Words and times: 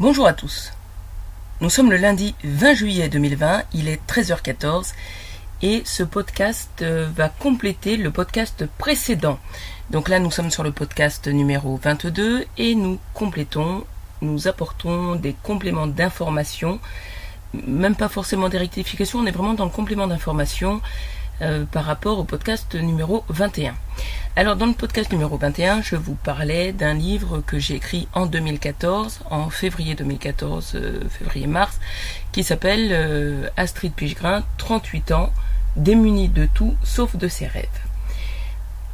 Bonjour 0.00 0.26
à 0.26 0.32
tous. 0.32 0.72
Nous 1.60 1.68
sommes 1.68 1.90
le 1.90 1.98
lundi 1.98 2.34
20 2.42 2.72
juillet 2.72 3.10
2020, 3.10 3.64
il 3.74 3.86
est 3.86 4.00
13h14 4.08 4.94
et 5.60 5.82
ce 5.84 6.02
podcast 6.02 6.70
euh, 6.80 7.06
va 7.14 7.28
compléter 7.28 7.98
le 7.98 8.10
podcast 8.10 8.64
précédent. 8.78 9.38
Donc 9.90 10.08
là 10.08 10.18
nous 10.18 10.30
sommes 10.30 10.50
sur 10.50 10.62
le 10.62 10.72
podcast 10.72 11.28
numéro 11.28 11.76
22 11.76 12.46
et 12.56 12.74
nous 12.74 12.98
complétons, 13.12 13.84
nous 14.22 14.48
apportons 14.48 15.16
des 15.16 15.34
compléments 15.42 15.86
d'information, 15.86 16.80
même 17.52 17.94
pas 17.94 18.08
forcément 18.08 18.48
des 18.48 18.56
rectifications, 18.56 19.18
on 19.18 19.26
est 19.26 19.32
vraiment 19.32 19.52
dans 19.52 19.66
le 19.66 19.70
complément 19.70 20.06
d'information 20.06 20.80
euh, 21.42 21.64
par 21.64 21.84
rapport 21.84 22.18
au 22.18 22.24
podcast 22.24 22.74
numéro 22.74 23.24
21. 23.28 23.74
Alors 24.36 24.56
dans 24.56 24.66
le 24.66 24.74
podcast 24.74 25.10
numéro 25.10 25.38
21, 25.38 25.80
je 25.80 25.96
vous 25.96 26.14
parlais 26.14 26.72
d'un 26.72 26.92
livre 26.92 27.40
que 27.40 27.58
j'ai 27.58 27.76
écrit 27.76 28.08
en 28.12 28.26
2014, 28.26 29.20
en 29.30 29.48
février 29.48 29.94
2014, 29.94 30.72
euh, 30.74 31.00
février-mars, 31.08 31.80
qui 32.32 32.44
s'appelle 32.44 32.88
euh, 32.92 33.48
Astrid 33.56 33.92
Pichegrin, 33.94 34.44
38 34.58 35.12
ans, 35.12 35.32
démunie 35.76 36.28
de 36.28 36.46
tout 36.46 36.76
sauf 36.82 37.16
de 37.16 37.26
ses 37.26 37.46
rêves. 37.46 37.66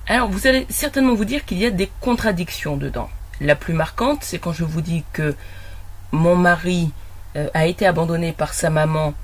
Alors 0.06 0.28
vous 0.28 0.46
allez 0.46 0.66
certainement 0.68 1.14
vous 1.14 1.24
dire 1.24 1.44
qu'il 1.44 1.58
y 1.58 1.66
a 1.66 1.70
des 1.70 1.90
contradictions 2.00 2.76
dedans. 2.76 3.10
La 3.40 3.56
plus 3.56 3.74
marquante, 3.74 4.22
c'est 4.22 4.38
quand 4.38 4.52
je 4.52 4.64
vous 4.64 4.82
dis 4.82 5.02
que 5.12 5.34
mon 6.12 6.36
mari 6.36 6.92
a 7.54 7.66
été 7.66 7.86
abandonné 7.86 8.32
par 8.32 8.54
sa 8.54 8.70
maman 8.70 9.14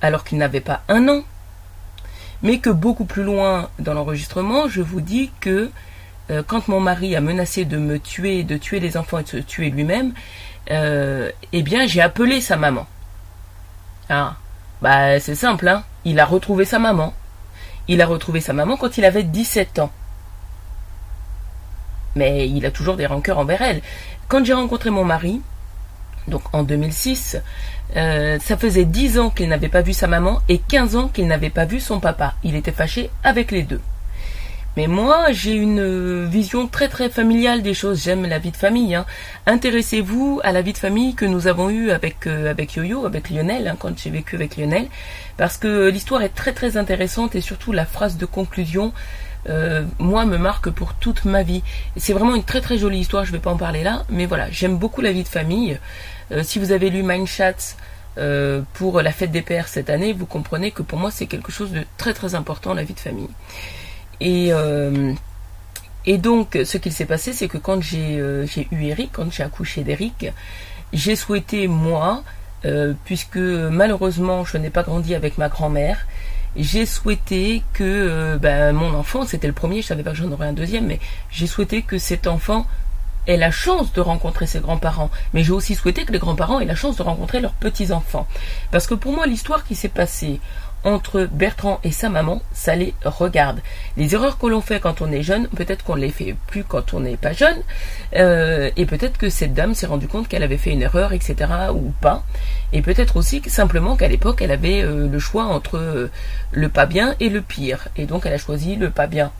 alors 0.00 0.24
qu'il 0.24 0.38
n'avait 0.38 0.60
pas 0.60 0.82
un 0.88 1.08
an, 1.08 1.22
mais 2.42 2.58
que 2.58 2.70
beaucoup 2.70 3.04
plus 3.04 3.22
loin 3.22 3.68
dans 3.78 3.94
l'enregistrement, 3.94 4.68
je 4.68 4.80
vous 4.80 5.00
dis 5.00 5.30
que 5.40 5.70
euh, 6.30 6.42
quand 6.46 6.68
mon 6.68 6.80
mari 6.80 7.16
a 7.16 7.20
menacé 7.20 7.64
de 7.64 7.76
me 7.76 7.98
tuer, 7.98 8.44
de 8.44 8.56
tuer 8.56 8.80
les 8.80 8.96
enfants 8.96 9.18
et 9.18 9.24
de 9.24 9.28
se 9.28 9.36
tuer 9.38 9.70
lui-même, 9.70 10.12
euh, 10.70 11.30
eh 11.52 11.62
bien 11.62 11.86
j'ai 11.86 12.00
appelé 12.00 12.40
sa 12.40 12.56
maman. 12.56 12.86
Ah, 14.08 14.36
bah 14.82 15.20
c'est 15.20 15.34
simple, 15.34 15.68
hein. 15.68 15.84
Il 16.04 16.18
a 16.20 16.24
retrouvé 16.24 16.64
sa 16.64 16.78
maman. 16.78 17.14
Il 17.88 18.00
a 18.00 18.06
retrouvé 18.06 18.40
sa 18.40 18.52
maman 18.52 18.76
quand 18.76 18.98
il 18.98 19.04
avait 19.04 19.22
17 19.24 19.80
ans. 19.80 19.90
Mais 22.16 22.48
il 22.48 22.64
a 22.66 22.70
toujours 22.70 22.96
des 22.96 23.06
rancœurs 23.06 23.38
envers 23.38 23.62
elle. 23.62 23.82
Quand 24.28 24.44
j'ai 24.44 24.52
rencontré 24.52 24.90
mon 24.90 25.04
mari, 25.04 25.40
donc 26.28 26.42
en 26.52 26.62
2006, 26.62 27.38
euh, 27.96 28.38
ça 28.40 28.56
faisait 28.56 28.84
10 28.84 29.18
ans 29.18 29.30
qu'il 29.30 29.48
n'avait 29.48 29.68
pas 29.68 29.82
vu 29.82 29.92
sa 29.92 30.06
maman 30.06 30.40
et 30.48 30.58
15 30.58 30.96
ans 30.96 31.08
qu'il 31.08 31.26
n'avait 31.26 31.50
pas 31.50 31.64
vu 31.64 31.80
son 31.80 32.00
papa. 32.00 32.34
Il 32.44 32.54
était 32.54 32.72
fâché 32.72 33.10
avec 33.24 33.50
les 33.50 33.62
deux. 33.62 33.80
Mais 34.76 34.86
moi, 34.86 35.32
j'ai 35.32 35.54
une 35.54 36.26
vision 36.26 36.68
très 36.68 36.88
très 36.88 37.10
familiale 37.10 37.60
des 37.62 37.74
choses. 37.74 38.04
J'aime 38.04 38.24
la 38.24 38.38
vie 38.38 38.52
de 38.52 38.56
famille. 38.56 38.94
Hein. 38.94 39.04
Intéressez-vous 39.46 40.40
à 40.44 40.52
la 40.52 40.62
vie 40.62 40.72
de 40.72 40.78
famille 40.78 41.14
que 41.14 41.24
nous 41.24 41.48
avons 41.48 41.70
eue 41.70 41.90
avec 41.90 42.28
euh, 42.28 42.48
avec 42.48 42.74
Yo-Yo, 42.74 43.04
avec 43.04 43.30
Lionel, 43.30 43.66
hein, 43.66 43.76
quand 43.76 43.98
j'ai 43.98 44.10
vécu 44.10 44.36
avec 44.36 44.56
Lionel, 44.56 44.86
parce 45.36 45.56
que 45.56 45.88
l'histoire 45.88 46.22
est 46.22 46.34
très 46.34 46.52
très 46.52 46.76
intéressante 46.76 47.34
et 47.34 47.40
surtout 47.40 47.72
la 47.72 47.84
phrase 47.84 48.16
de 48.16 48.26
conclusion. 48.26 48.92
Euh, 49.48 49.84
moi 49.98 50.26
me 50.26 50.36
marque 50.36 50.70
pour 50.70 50.94
toute 50.94 51.24
ma 51.24 51.42
vie. 51.42 51.62
C'est 51.96 52.12
vraiment 52.12 52.34
une 52.34 52.44
très 52.44 52.60
très 52.60 52.78
jolie 52.78 52.98
histoire, 53.00 53.24
je 53.24 53.32
ne 53.32 53.36
vais 53.36 53.42
pas 53.42 53.50
en 53.50 53.56
parler 53.56 53.82
là, 53.82 54.04
mais 54.08 54.26
voilà, 54.26 54.50
j'aime 54.50 54.76
beaucoup 54.76 55.00
la 55.00 55.12
vie 55.12 55.22
de 55.22 55.28
famille. 55.28 55.78
Euh, 56.32 56.42
si 56.42 56.58
vous 56.58 56.72
avez 56.72 56.90
lu 56.90 57.02
Mindchat 57.02 57.76
euh, 58.18 58.62
pour 58.74 59.00
la 59.02 59.12
fête 59.12 59.30
des 59.30 59.42
pères 59.42 59.68
cette 59.68 59.90
année, 59.90 60.12
vous 60.12 60.26
comprenez 60.26 60.70
que 60.70 60.82
pour 60.82 60.98
moi 60.98 61.10
c'est 61.10 61.26
quelque 61.26 61.52
chose 61.52 61.72
de 61.72 61.84
très 61.96 62.14
très 62.14 62.34
important 62.34 62.74
la 62.74 62.84
vie 62.84 62.94
de 62.94 63.00
famille. 63.00 63.28
Et 64.20 64.48
euh, 64.52 65.12
donc 66.06 66.58
ce 66.64 66.76
qu'il 66.78 66.92
s'est 66.92 67.06
passé, 67.06 67.32
c'est 67.32 67.48
que 67.48 67.58
quand 67.58 67.82
j'ai 67.82 68.16
eu 68.16 68.84
Eric, 68.84 69.10
quand 69.12 69.30
j'ai 69.30 69.42
accouché 69.42 69.82
d'Eric, 69.82 70.26
j'ai 70.92 71.14
souhaité 71.14 71.68
moi, 71.68 72.22
puisque 73.04 73.36
malheureusement 73.36 74.44
je 74.44 74.56
n'ai 74.56 74.70
pas 74.70 74.82
grandi 74.82 75.14
avec 75.14 75.38
ma 75.38 75.48
grand-mère, 75.48 76.06
j'ai 76.56 76.84
souhaité 76.84 77.62
que 77.74 78.36
ben, 78.38 78.72
mon 78.72 78.94
enfant, 78.94 79.24
c'était 79.24 79.46
le 79.46 79.52
premier, 79.52 79.82
je 79.82 79.88
savais 79.88 80.02
pas 80.02 80.10
que 80.10 80.16
j'en 80.16 80.32
aurais 80.32 80.48
un 80.48 80.52
deuxième, 80.52 80.86
mais 80.86 81.00
j'ai 81.30 81.46
souhaité 81.46 81.82
que 81.82 81.98
cet 81.98 82.26
enfant 82.26 82.66
la 83.36 83.50
chance 83.50 83.92
de 83.92 84.00
rencontrer 84.00 84.46
ses 84.46 84.60
grands-parents, 84.60 85.10
mais 85.32 85.42
j'ai 85.42 85.52
aussi 85.52 85.74
souhaité 85.74 86.04
que 86.04 86.12
les 86.12 86.18
grands-parents 86.18 86.60
aient 86.60 86.64
la 86.66 86.74
chance 86.74 86.96
de 86.96 87.02
rencontrer 87.02 87.40
leurs 87.40 87.52
petits-enfants. 87.52 88.26
Parce 88.70 88.86
que 88.86 88.94
pour 88.94 89.12
moi, 89.12 89.26
l'histoire 89.26 89.64
qui 89.64 89.74
s'est 89.74 89.88
passée 89.88 90.40
entre 90.84 91.28
Bertrand 91.30 91.80
et 91.84 91.90
sa 91.90 92.08
maman, 92.08 92.40
ça 92.52 92.74
les 92.74 92.94
regarde. 93.04 93.60
Les 93.96 94.14
erreurs 94.14 94.38
que 94.38 94.46
l'on 94.46 94.60
fait 94.60 94.80
quand 94.80 95.02
on 95.02 95.12
est 95.12 95.22
jeune, 95.22 95.48
peut-être 95.48 95.84
qu'on 95.84 95.94
les 95.94 96.10
fait 96.10 96.34
plus 96.46 96.64
quand 96.64 96.94
on 96.94 97.00
n'est 97.00 97.16
pas 97.16 97.32
jeune, 97.32 97.58
euh, 98.16 98.70
et 98.76 98.86
peut-être 98.86 99.18
que 99.18 99.28
cette 99.28 99.54
dame 99.54 99.74
s'est 99.74 99.86
rendue 99.86 100.08
compte 100.08 100.28
qu'elle 100.28 100.42
avait 100.42 100.56
fait 100.56 100.70
une 100.70 100.82
erreur, 100.82 101.12
etc., 101.12 101.34
ou 101.74 101.92
pas, 102.00 102.22
et 102.72 102.82
peut-être 102.82 103.16
aussi 103.16 103.42
simplement 103.46 103.96
qu'à 103.96 104.08
l'époque, 104.08 104.40
elle 104.42 104.52
avait 104.52 104.82
euh, 104.82 105.08
le 105.08 105.18
choix 105.18 105.44
entre 105.44 105.76
euh, 105.76 106.10
le 106.52 106.68
pas 106.68 106.86
bien 106.86 107.14
et 107.20 107.28
le 107.28 107.42
pire, 107.42 107.88
et 107.96 108.06
donc 108.06 108.24
elle 108.26 108.32
a 108.34 108.38
choisi 108.38 108.76
le 108.76 108.90
pas 108.90 109.06
bien. 109.06 109.32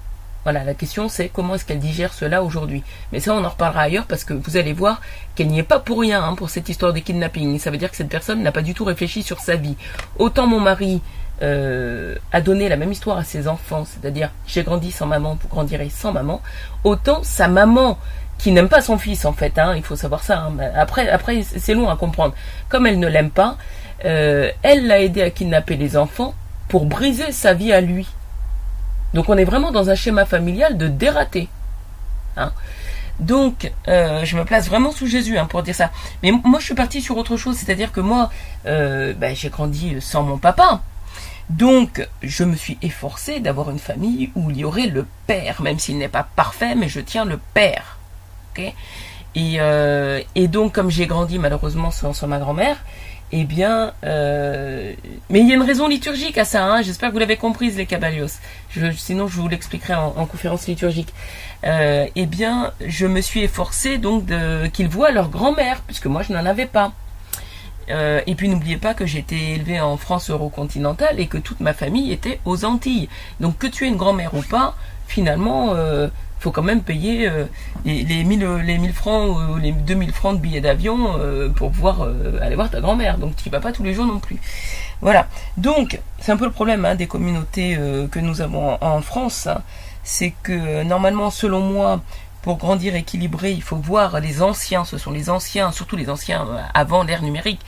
Voilà, 0.45 0.65
la 0.65 0.75
question 0.75 1.09
c'est 1.09 1.29
comment 1.29 1.55
est-ce 1.55 1.65
qu'elle 1.65 1.79
digère 1.79 2.15
cela 2.15 2.43
aujourd'hui. 2.43 2.83
Mais 3.13 3.21
ça, 3.21 3.35
on 3.35 3.45
en 3.45 3.49
reparlera 3.49 3.83
ailleurs 3.83 4.07
parce 4.07 4.25
que 4.25 4.33
vous 4.33 4.57
allez 4.57 4.73
voir 4.73 5.01
qu'elle 5.35 5.49
n'y 5.49 5.59
est 5.59 5.65
pas 5.65 5.79
pour 5.79 6.01
rien 6.01 6.23
hein, 6.23 6.35
pour 6.35 6.51
cette 6.51 6.69
histoire 6.69 6.93
de 6.93 7.01
kidnapping. 7.01 7.59
Ça 7.59 7.71
veut 7.71 7.77
dire 7.77 7.91
que 7.91 7.97
cette 7.97 8.09
personne 8.09 8.43
n'a 8.43 8.53
pas 8.53 8.63
du 8.63 8.75
tout 8.75 8.85
réfléchi 8.85 9.23
sur 9.23 9.41
sa 9.41 9.57
vie. 9.57 9.77
Autant 10.19 10.47
mon 10.47 10.61
mari 10.61 11.03
euh, 11.43 12.17
a 12.33 12.41
donné 12.41 12.69
la 12.69 12.77
même 12.77 12.93
histoire 12.93 13.17
à 13.17 13.25
ses 13.25 13.49
enfants, 13.49 13.85
c'est-à-dire 13.85 14.31
j'ai 14.47 14.63
grandi 14.63 14.91
sans 14.93 15.07
maman, 15.07 15.39
vous 15.41 15.49
grandirez 15.49 15.89
sans 15.89 16.13
maman, 16.13 16.43
autant 16.85 17.23
sa 17.23 17.49
maman 17.49 17.99
qui 18.37 18.53
n'aime 18.53 18.69
pas 18.69 18.81
son 18.83 18.99
fils 18.99 19.25
en 19.25 19.33
fait, 19.33 19.59
hein, 19.59 19.75
il 19.77 19.83
faut 19.83 19.97
savoir 19.97 20.23
ça. 20.23 20.39
Hein. 20.39 20.57
Après, 20.75 21.09
après 21.09 21.43
c'est 21.43 21.75
long 21.75 21.89
à 21.89 21.97
comprendre. 21.97 22.35
Comme 22.69 22.87
elle 22.87 22.99
ne 22.99 23.09
l'aime 23.09 23.31
pas, 23.31 23.57
euh, 24.05 24.51
elle 24.63 24.87
l'a 24.87 25.01
aidé 25.01 25.23
à 25.23 25.31
kidnapper 25.31 25.77
les 25.77 25.97
enfants 25.97 26.35
pour 26.69 26.87
briser 26.87 27.33
sa 27.33 27.53
vie 27.55 27.73
à 27.73 27.81
lui. 27.81 28.07
Donc 29.15 29.29
on 29.29 29.37
est 29.37 29.45
vraiment 29.45 29.73
dans 29.73 29.91
un 29.91 29.95
schéma 29.95 30.25
familial 30.25 30.77
de 30.79 30.89
dératé. 30.89 31.49
Hein. 32.37 32.53
Donc, 33.21 33.71
euh, 33.87 34.25
je 34.25 34.37
me 34.37 34.45
place 34.45 34.69
vraiment 34.69 34.93
sous 34.93 35.07
Jésus 35.07 35.37
hein, 35.37 35.45
pour 35.45 35.63
dire 35.63 35.75
ça. 35.75 35.91
Mais 36.23 36.33
moi, 36.33 36.59
je 36.59 36.65
suis 36.65 36.75
partie 36.75 37.03
sur 37.03 37.17
autre 37.19 37.37
chose, 37.37 37.57
c'est-à-dire 37.57 37.93
que 37.93 38.01
moi, 38.01 38.31
euh, 38.67 39.13
ben, 39.13 39.37
j'ai 39.37 39.51
grandi 39.51 40.01
sans 40.01 40.23
mon 40.23 40.39
papa. 40.39 40.81
Donc, 41.51 42.07
je 42.23 42.45
me 42.45 42.57
suis 42.57 42.79
efforcée 42.81 43.41
d'avoir 43.41 43.71
une 43.71 43.79
famille 43.79 44.31
où 44.35 44.51
il 44.51 44.59
y 44.59 44.65
aurait 44.65 44.87
le 44.87 45.07
père, 45.27 45.61
même 45.61 45.79
s'il 45.79 45.99
n'est 45.99 46.09
pas 46.09 46.27
parfait, 46.35 46.75
mais 46.75 46.89
je 46.89 47.01
tiens 47.01 47.25
le 47.25 47.39
père. 47.55 47.99
et, 49.35 49.57
euh, 49.59 50.21
et 50.35 50.49
donc, 50.49 50.73
comme 50.75 50.91
j'ai 50.91 51.07
grandi 51.07 51.39
malheureusement 51.39 51.91
sans 51.91 52.27
ma 52.27 52.39
grand-mère, 52.39 52.77
eh 53.33 53.45
bien, 53.45 53.93
euh, 54.05 54.93
mais 55.29 55.41
il 55.41 55.49
y 55.49 55.53
a 55.53 55.55
une 55.55 55.63
raison 55.63 55.87
liturgique 55.87 56.37
à 56.37 56.45
ça. 56.45 56.65
Hein. 56.65 56.83
J'espère 56.83 57.11
que 57.11 57.15
vous 57.15 57.21
l'avez 57.21 57.37
comprise, 57.37 57.77
les 57.77 57.87
cabalios. 57.87 58.27
sinon, 58.97 59.29
je 59.29 59.37
vous 59.37 59.49
l'expliquerai 59.49 59.95
en, 59.95 60.27
conférence 60.27 60.67
liturgique. 60.67 61.13
Euh, 61.65 62.07
eh 62.17 62.27
bien, 62.27 62.73
je 62.85 63.07
me 63.07 63.21
suis 63.21 63.43
efforcée 63.43 63.99
donc 63.99 64.27
de 64.27 64.67
qu'ils 64.69 64.89
voient 64.89 65.13
leur 65.13 65.29
grand-mère, 65.29 65.81
puisque 65.83 66.07
moi 66.07 66.23
je 66.23 66.33
n'en 66.33 66.45
avais 66.45 66.67
pas. 66.67 66.93
Euh, 67.91 68.21
et 68.27 68.35
puis 68.35 68.49
n'oubliez 68.49 68.77
pas 68.77 68.95
que 68.95 69.07
j'ai 69.07 69.19
été 69.19 69.55
élevée 69.55 69.81
en 69.81 69.97
France 69.97 70.31
eurocontinentale 70.31 71.19
et 71.19 71.27
que 71.27 71.39
toute 71.39 71.61
ma 71.61 71.73
famille 71.73 72.13
était 72.13 72.41
aux 72.45 72.65
Antilles. 72.65 73.09
Donc 73.41 73.59
que 73.59 73.67
tu 73.67 73.85
aies 73.85 73.89
une 73.89 73.97
grand-mère 73.97 74.35
ou 74.35 74.43
pas, 74.43 74.77
finalement, 75.11 75.75
faut 76.41 76.51
quand 76.51 76.63
même 76.63 76.83
payer 76.83 77.29
euh, 77.29 77.45
les, 77.85 78.03
les, 78.03 78.25
1000, 78.25 78.45
les 78.65 78.79
1000 78.79 78.93
francs 78.93 79.37
ou 79.37 79.59
les 79.59 79.73
2000 79.73 80.13
francs 80.13 80.37
de 80.37 80.41
billets 80.41 80.63
d'avion 80.63 81.17
euh, 81.19 81.51
pour 81.51 81.71
pouvoir 81.71 82.03
euh, 82.03 82.39
aller 82.41 82.55
voir 82.55 82.71
ta 82.71 82.81
grand-mère. 82.81 83.19
Donc 83.19 83.37
tu 83.37 83.51
vas 83.51 83.61
pas 83.61 83.73
tous 83.73 83.83
les 83.83 83.93
jours 83.93 84.07
non 84.07 84.19
plus. 84.19 84.39
Voilà. 85.03 85.29
Donc 85.59 86.01
c'est 86.19 86.33
un 86.33 86.37
peu 86.37 86.47
le 86.47 86.51
problème 86.51 86.85
hein, 86.85 86.95
des 86.95 87.07
communautés 87.07 87.79
que 88.11 88.19
nous 88.19 88.41
avons 88.41 88.79
en, 88.81 89.01
France. 89.03 89.47
Hein. 89.47 89.63
C'est 90.03 90.33
que 90.43 90.83
normalement, 90.83 91.31
selon 91.31 91.61
moi, 91.61 92.01
pour 92.43 92.57
grandir 92.57 92.95
équilibré, 92.95 93.53
il 93.53 93.63
faut 93.63 93.77
voir 93.77 94.21
les 94.21 94.43
anciens. 94.43 94.85
Ce 94.85 94.99
sont 94.99 95.11
les 95.11 95.29
anciens, 95.29 95.73
surtout 95.73 95.97
les 95.97 96.09
anciens 96.09 96.47
avant 96.75 97.03
l'ère 97.03 97.23
numérique, 97.23 97.61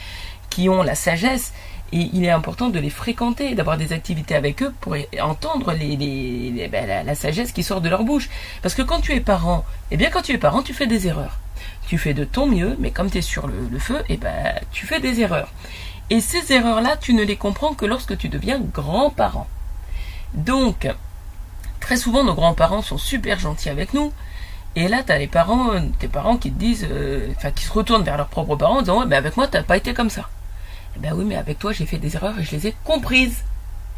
qui 0.50 0.68
ont 0.68 0.82
la 0.82 0.94
sagesse 0.94 1.52
et 1.92 2.08
il 2.14 2.24
est 2.24 2.30
important 2.30 2.70
de 2.70 2.78
les 2.78 2.88
fréquenter, 2.88 3.54
d'avoir 3.54 3.76
des 3.76 3.92
activités 3.92 4.34
avec 4.34 4.62
eux 4.62 4.72
pour 4.80 4.96
entendre 5.20 5.72
les, 5.74 6.68
ben, 6.72 7.06
la, 7.06 7.14
sagesse 7.14 7.52
qui 7.52 7.62
sort 7.62 7.82
de 7.82 7.88
leur 7.90 8.02
bouche. 8.02 8.30
Parce 8.62 8.74
que 8.74 8.82
quand 8.82 9.00
tu 9.00 9.12
es 9.12 9.20
parent, 9.20 9.64
eh 9.90 9.98
bien 9.98 10.08
quand 10.10 10.22
tu 10.22 10.32
es 10.32 10.38
parent, 10.38 10.62
tu 10.62 10.72
fais 10.72 10.86
des 10.86 11.06
erreurs. 11.06 11.38
Tu 11.88 11.98
fais 11.98 12.14
de 12.14 12.24
ton 12.24 12.46
mieux, 12.46 12.76
mais 12.78 12.90
comme 12.90 13.10
tu 13.10 13.18
es 13.18 13.22
sur 13.22 13.46
le, 13.46 13.78
feu, 13.78 14.02
eh 14.08 14.16
ben, 14.16 14.54
tu 14.72 14.86
fais 14.86 15.00
des 15.00 15.20
erreurs. 15.20 15.52
Et 16.08 16.20
ces 16.20 16.52
erreurs-là, 16.52 16.96
tu 16.96 17.12
ne 17.12 17.22
les 17.22 17.36
comprends 17.36 17.74
que 17.74 17.84
lorsque 17.84 18.16
tu 18.16 18.30
deviens 18.30 18.58
grand-parent. 18.58 19.46
Donc, 20.32 20.88
très 21.80 21.98
souvent, 21.98 22.24
nos 22.24 22.34
grands-parents 22.34 22.82
sont 22.82 22.98
super 22.98 23.38
gentils 23.38 23.68
avec 23.68 23.92
nous. 23.92 24.12
Et 24.76 24.88
là, 24.88 25.02
tu 25.02 25.12
as 25.12 25.18
les 25.18 25.26
parents, 25.26 25.72
tes 25.98 26.08
parents 26.08 26.38
qui 26.38 26.50
te 26.50 26.58
disent, 26.58 26.88
euh, 26.90 27.28
enfin, 27.36 27.50
qui 27.50 27.64
se 27.64 27.72
retournent 27.72 28.04
vers 28.04 28.16
leurs 28.16 28.28
propres 28.28 28.56
parents 28.56 28.78
en 28.78 28.80
disant, 28.80 29.00
ouais, 29.00 29.06
mais 29.06 29.16
avec 29.16 29.36
moi, 29.36 29.46
t'as 29.46 29.62
pas 29.62 29.76
été 29.76 29.92
comme 29.92 30.08
ça. 30.08 30.30
Ben 30.98 31.12
oui, 31.14 31.24
mais 31.24 31.36
avec 31.36 31.58
toi, 31.58 31.72
j'ai 31.72 31.86
fait 31.86 31.98
des 31.98 32.16
erreurs 32.16 32.38
et 32.38 32.44
je 32.44 32.52
les 32.52 32.68
ai 32.68 32.74
comprises. 32.84 33.42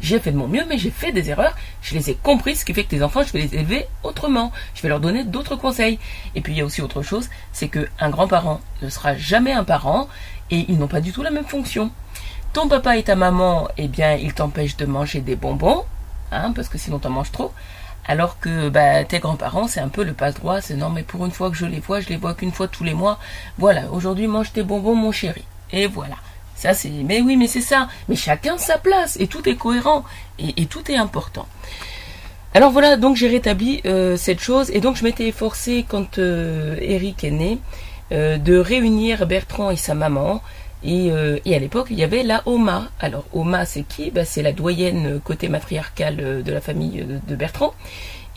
J'ai 0.01 0.19
fait 0.19 0.31
de 0.31 0.37
mon 0.37 0.47
mieux, 0.47 0.65
mais 0.67 0.77
j'ai 0.77 0.91
fait 0.91 1.11
des 1.11 1.29
erreurs. 1.29 1.55
Je 1.81 1.95
les 1.95 2.09
ai 2.09 2.15
comprises, 2.15 2.59
ce 2.59 2.65
qui 2.65 2.73
fait 2.73 2.83
que 2.83 2.89
tes 2.89 3.03
enfants, 3.03 3.23
je 3.23 3.31
vais 3.31 3.41
les 3.41 3.55
élever 3.55 3.85
autrement. 4.03 4.51
Je 4.73 4.81
vais 4.81 4.89
leur 4.89 4.99
donner 4.99 5.23
d'autres 5.23 5.55
conseils. 5.55 5.99
Et 6.35 6.41
puis 6.41 6.53
il 6.53 6.57
y 6.57 6.61
a 6.61 6.65
aussi 6.65 6.81
autre 6.81 7.01
chose, 7.01 7.29
c'est 7.53 7.69
que 7.69 7.87
un 7.99 8.09
grand-parent 8.09 8.61
ne 8.81 8.89
sera 8.89 9.15
jamais 9.15 9.53
un 9.53 9.63
parent 9.63 10.07
et 10.51 10.65
ils 10.67 10.77
n'ont 10.77 10.87
pas 10.87 11.01
du 11.01 11.11
tout 11.11 11.23
la 11.23 11.31
même 11.31 11.45
fonction. 11.45 11.91
Ton 12.53 12.67
papa 12.67 12.97
et 12.97 13.03
ta 13.03 13.15
maman, 13.15 13.67
eh 13.77 13.87
bien, 13.87 14.13
ils 14.15 14.33
t'empêchent 14.33 14.77
de 14.77 14.85
manger 14.85 15.21
des 15.21 15.35
bonbons, 15.35 15.83
hein, 16.31 16.51
parce 16.53 16.69
que 16.69 16.77
sinon 16.77 16.99
t'en 16.99 17.09
manges 17.09 17.31
trop. 17.31 17.53
Alors 18.07 18.39
que 18.39 18.69
bah, 18.69 19.03
tes 19.03 19.19
grands-parents, 19.19 19.67
c'est 19.67 19.79
un 19.79 19.89
peu 19.89 20.03
le 20.03 20.13
passe-droit, 20.13 20.61
c'est 20.61 20.75
non 20.75 20.89
mais 20.89 21.03
pour 21.03 21.25
une 21.25 21.31
fois 21.31 21.49
que 21.49 21.57
je 21.57 21.65
les 21.65 21.79
vois, 21.79 22.01
je 22.01 22.09
les 22.09 22.17
vois 22.17 22.35
qu'une 22.35 22.51
fois 22.51 22.67
tous 22.67 22.83
les 22.83 22.93
mois. 22.93 23.17
Voilà, 23.57 23.91
aujourd'hui 23.91 24.27
mange 24.27 24.53
tes 24.53 24.63
bonbons 24.63 24.95
mon 24.95 25.11
chéri. 25.11 25.43
Et 25.71 25.87
voilà. 25.87 26.15
Ça 26.55 26.73
c'est. 26.73 26.89
Mais 26.89 27.21
oui, 27.21 27.35
mais 27.35 27.47
c'est 27.47 27.61
ça. 27.61 27.89
Mais 28.09 28.15
chacun 28.15 28.57
sa 28.57 28.77
place 28.77 29.17
et 29.19 29.27
tout 29.27 29.47
est 29.47 29.55
cohérent 29.55 30.03
et, 30.39 30.65
tout 30.65 30.89
est 30.91 30.95
important. 30.95 31.47
Alors 32.53 32.71
voilà, 32.71 32.95
donc 32.95 33.17
j'ai 33.17 33.27
rétabli 33.27 33.81
euh, 33.85 34.15
cette 34.15 34.39
chose 34.39 34.71
et 34.71 34.79
donc 34.79 34.95
je 34.95 35.03
m'étais 35.03 35.27
efforcé 35.27 35.85
quand 35.87 36.19
euh, 36.19 36.77
Eric 36.81 37.23
est 37.23 37.31
né 37.31 37.59
euh, 38.11 38.37
de 38.37 38.57
réunir 38.57 39.27
Bertrand 39.27 39.71
et 39.71 39.75
sa 39.75 39.93
maman. 39.93 40.41
Et, 40.87 41.09
à 41.11 41.59
l'époque, 41.59 41.87
il 41.89 41.97
y 41.97 42.03
avait 42.03 42.21
la 42.21 42.43
Oma. 42.45 42.89
Alors 42.99 43.25
Oma, 43.33 43.65
c'est 43.65 43.81
qui? 43.81 44.11
Bah, 44.11 44.23
C'est 44.23 44.43
la 44.43 44.51
doyenne 44.51 45.19
côté 45.23 45.49
matriarcal 45.49 46.43
de 46.43 46.51
la 46.51 46.61
famille 46.61 47.03
de 47.27 47.35
Bertrand. 47.35 47.73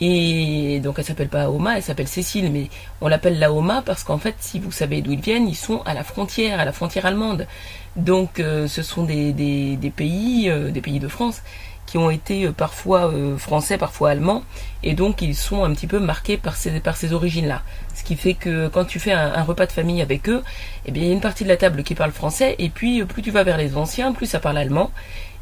Et 0.01 0.79
donc 0.81 0.95
elle 0.97 1.03
s'appelle 1.03 1.27
pas 1.27 1.49
Oma, 1.49 1.77
elle 1.77 1.83
s'appelle 1.83 2.07
Cécile, 2.07 2.51
mais 2.51 2.69
on 3.01 3.07
l'appelle 3.07 3.37
la 3.37 3.51
Oma 3.51 3.81
parce 3.85 4.03
qu'en 4.03 4.17
fait, 4.17 4.35
si 4.39 4.59
vous 4.59 4.71
savez 4.71 5.01
d'où 5.01 5.11
ils 5.11 5.19
viennent, 5.19 5.47
ils 5.47 5.55
sont 5.55 5.81
à 5.81 5.93
la 5.93 6.03
frontière, 6.03 6.59
à 6.59 6.65
la 6.65 6.71
frontière 6.71 7.05
allemande. 7.05 7.47
Donc 7.95 8.39
euh, 8.39 8.67
ce 8.67 8.81
sont 8.81 9.03
des, 9.03 9.33
des, 9.33 9.93
pays, 9.95 10.49
euh, 10.49 10.71
des 10.71 10.81
pays 10.81 10.99
de 10.99 11.07
France 11.07 11.41
qui 11.85 11.97
ont 11.97 12.09
été 12.09 12.45
euh, 12.45 12.51
parfois 12.51 13.11
français, 13.37 13.77
parfois 13.77 14.11
allemands, 14.11 14.43
et 14.83 14.93
donc 14.93 15.21
ils 15.21 15.35
sont 15.35 15.63
un 15.63 15.73
petit 15.73 15.87
peu 15.87 15.99
marqués 15.99 16.37
par 16.37 16.55
ces, 16.55 16.79
par 16.79 16.95
ces 16.95 17.11
origines-là. 17.13 17.63
Ce 17.95 18.03
qui 18.03 18.15
fait 18.15 18.35
que 18.35 18.69
quand 18.69 18.85
tu 18.85 18.99
fais 18.99 19.11
un, 19.11 19.43
repas 19.43 19.65
de 19.65 19.71
famille 19.71 20.01
avec 20.01 20.29
eux, 20.29 20.43
eh 20.85 20.91
bien 20.91 21.03
il 21.03 21.07
y 21.09 21.11
a 21.11 21.13
une 21.13 21.19
partie 21.19 21.43
de 21.43 21.49
la 21.49 21.57
table 21.57 21.83
qui 21.83 21.95
parle 21.95 22.11
français, 22.11 22.55
et 22.59 22.69
puis 22.69 23.03
plus 23.03 23.21
tu 23.21 23.31
vas 23.31 23.43
vers 23.43 23.57
les 23.57 23.75
anciens, 23.75 24.13
plus 24.13 24.27
ça 24.27 24.39
parle 24.39 24.57
allemand. 24.57 24.91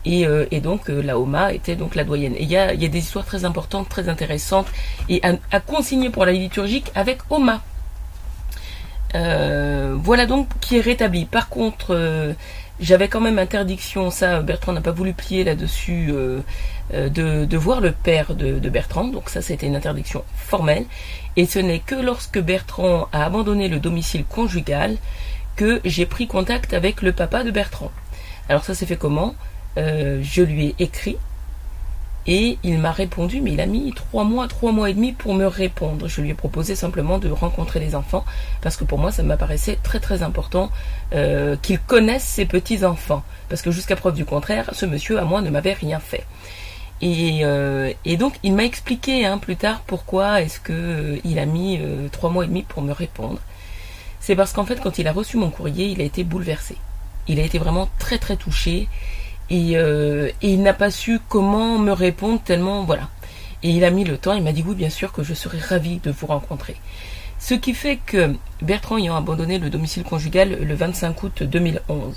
Et, 0.08 0.26
et 0.52 0.62
donc 0.62 0.88
la 0.88 1.20
Oma 1.20 1.52
était 1.52 1.76
donc 1.76 1.94
la 1.96 2.06
doyenne. 2.06 2.34
Et 2.36 2.44
il 2.44 2.50
y 2.50 2.58
a, 2.58 2.76
des 2.76 2.98
histoires 2.98 3.26
très 3.26 3.44
importantes, 3.44 3.90
très 3.90 4.08
intéressantes, 4.08 4.68
et 5.10 5.22
à, 5.52 5.60
consigner 5.60 6.10
pour 6.10 6.26
la 6.26 6.32
liturgique 6.32 6.92
avec 6.96 7.20
Oma. 7.30 7.62
Euh, 9.16 9.96
voilà 9.98 10.26
donc 10.26 10.48
qui 10.60 10.78
est 10.78 10.82
rétabli. 10.82 11.26
Par 11.26 11.50
contre, 11.50 11.88
euh, 11.92 12.34
j'avais 12.80 13.08
quand 13.08 13.22
même 13.22 13.40
interdiction, 13.40 14.12
ça 14.12 14.42
Bertrand 14.42 14.74
n'a 14.74 14.82
pas 14.82 14.92
voulu 14.92 15.14
plier 15.14 15.44
là-dessus, 15.44 16.10
euh, 16.12 16.42
de, 16.92 17.58
voir 17.58 17.82
le 17.82 17.92
père 17.92 18.36
de, 18.36 18.60
de, 18.60 18.70
Bertrand, 18.70 19.06
donc 19.06 19.30
ça 19.30 19.42
c'était 19.42 19.66
une 19.66 19.76
interdiction 19.76 20.24
formelle, 20.36 20.86
et 21.36 21.46
ce 21.46 21.60
n'est 21.60 21.80
que 21.80 21.96
lorsque 21.96 22.40
Bertrand 22.40 23.08
a 23.12 23.26
abandonné 23.26 23.68
le 23.68 23.80
domicile 23.80 24.26
conjugal 24.26 24.98
que 25.56 25.82
j'ai 25.86 26.06
pris 26.06 26.28
contact 26.28 26.74
avec 26.74 27.02
le 27.02 27.14
papa 27.14 27.44
de 27.44 27.52
Bertrand. 27.52 27.92
Alors 28.50 28.64
ça 28.64 28.76
s'est 28.76 28.86
fait 28.86 28.98
comment? 28.98 29.36
Je 29.78 30.42
lui 30.42 30.68
ai 30.68 30.76
écrit 30.80 31.18
et 32.28 32.58
il 32.64 32.78
m'a 32.78 32.92
répondu, 32.92 33.40
mais 33.40 33.54
il 33.54 33.62
a 33.62 33.66
mis 33.66 33.94
trois 33.94 34.26
mois, 34.26 34.50
trois 34.50 34.74
mois 34.74 34.90
et 34.90 34.94
demi 34.94 35.14
pour 35.14 35.34
me 35.34 35.46
répondre. 35.46 36.10
Je 36.10 36.20
lui 36.20 36.30
ai 36.30 36.34
proposé 36.34 36.76
simplement 36.76 37.20
de 37.20 37.30
rencontrer 37.30 37.80
les 37.80 37.96
enfants, 37.96 38.26
parce 38.62 38.76
que 38.76 38.84
pour 38.84 39.00
moi, 39.00 39.14
ça 39.14 39.24
m'apparaissait 39.24 39.80
très 39.82 40.02
très 40.02 40.24
important 40.24 40.70
euh, 41.14 41.56
qu'il 41.62 41.80
connaisse 41.80 42.26
ses 42.26 42.46
petits-enfants. 42.46 43.24
Parce 43.48 43.62
que 43.62 43.72
jusqu'à 43.72 43.96
preuve 43.96 44.14
du 44.14 44.26
contraire, 44.26 44.70
ce 44.74 44.86
monsieur, 44.86 45.20
à 45.20 45.24
moi, 45.24 45.42
ne 45.42 45.50
m'avait 45.50 45.72
rien 45.72 46.02
fait. 46.02 46.26
Et, 47.00 47.46
euh, 47.46 47.94
donc, 48.20 48.34
il 48.44 48.54
m'a 48.54 48.66
expliqué 48.66 49.26
hein, 49.26 49.38
plus 49.38 49.56
tard 49.56 49.84
pourquoi 49.88 50.42
est-ce 50.42 50.60
que 50.60 50.74
euh, 50.74 51.20
il 51.24 51.40
a 51.40 51.46
mis 51.46 51.80
trois 52.12 52.30
mois 52.30 52.44
et 52.44 52.48
demi 52.48 52.64
pour 52.64 52.82
me 52.82 52.92
répondre. 52.92 53.40
C'est 54.20 54.36
parce 54.36 54.52
qu'en 54.52 54.66
fait, 54.66 54.82
quand 54.82 54.98
il 54.98 55.08
a 55.08 55.14
reçu 55.14 55.38
mon 55.38 55.50
courrier, 55.50 55.86
il 55.86 56.02
a 56.02 56.04
été 56.04 56.26
bouleversé. 56.26 56.76
Il 57.30 57.40
a 57.40 57.44
été 57.44 57.58
vraiment 57.58 57.88
très 58.00 58.18
très 58.18 58.36
touché. 58.36 58.90
Euh, 59.52 60.30
et, 60.42 60.52
il 60.52 60.62
n'a 60.62 60.74
pas 60.74 60.92
su 60.92 61.20
comment 61.28 61.78
me 61.80 61.92
répondre 61.92 62.42
tellement 62.44 62.84
voilà. 62.84 63.10
Et 63.64 63.70
il 63.70 63.84
a 63.84 63.90
mis 63.90 64.04
le 64.04 64.18
temps, 64.18 64.34
il 64.34 64.44
m'a 64.44 64.52
dit 64.52 64.64
oui 64.66 64.76
bien 64.76 64.90
sûr 64.90 65.12
que 65.12 65.24
je 65.24 65.34
serais 65.34 65.60
ravi 65.60 65.98
de 66.00 66.12
vous 66.12 66.28
rencontrer. 66.28 66.76
Ce 67.40 67.54
qui 67.54 67.74
fait 67.74 67.98
que 67.98 68.36
Bertrand 68.62 68.98
ayant 68.98 69.16
abandonné 69.16 69.60
le 69.60 69.70
domicile 69.70 70.04
conjugal 70.04 70.58
le 70.62 70.76
25 70.76 71.24
août 71.24 71.44
2011, 71.44 72.16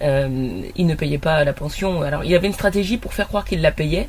euh, 0.00 0.62
il 0.76 0.86
ne 0.86 0.94
payait 0.94 1.18
pas 1.18 1.44
la 1.44 1.52
pension. 1.52 2.02
Alors 2.02 2.24
il 2.24 2.34
avait 2.34 2.46
une 2.46 2.52
stratégie 2.52 2.96
pour 2.96 3.14
faire 3.14 3.28
croire 3.28 3.44
qu'il 3.44 3.60
la 3.60 3.72
payait, 3.72 4.08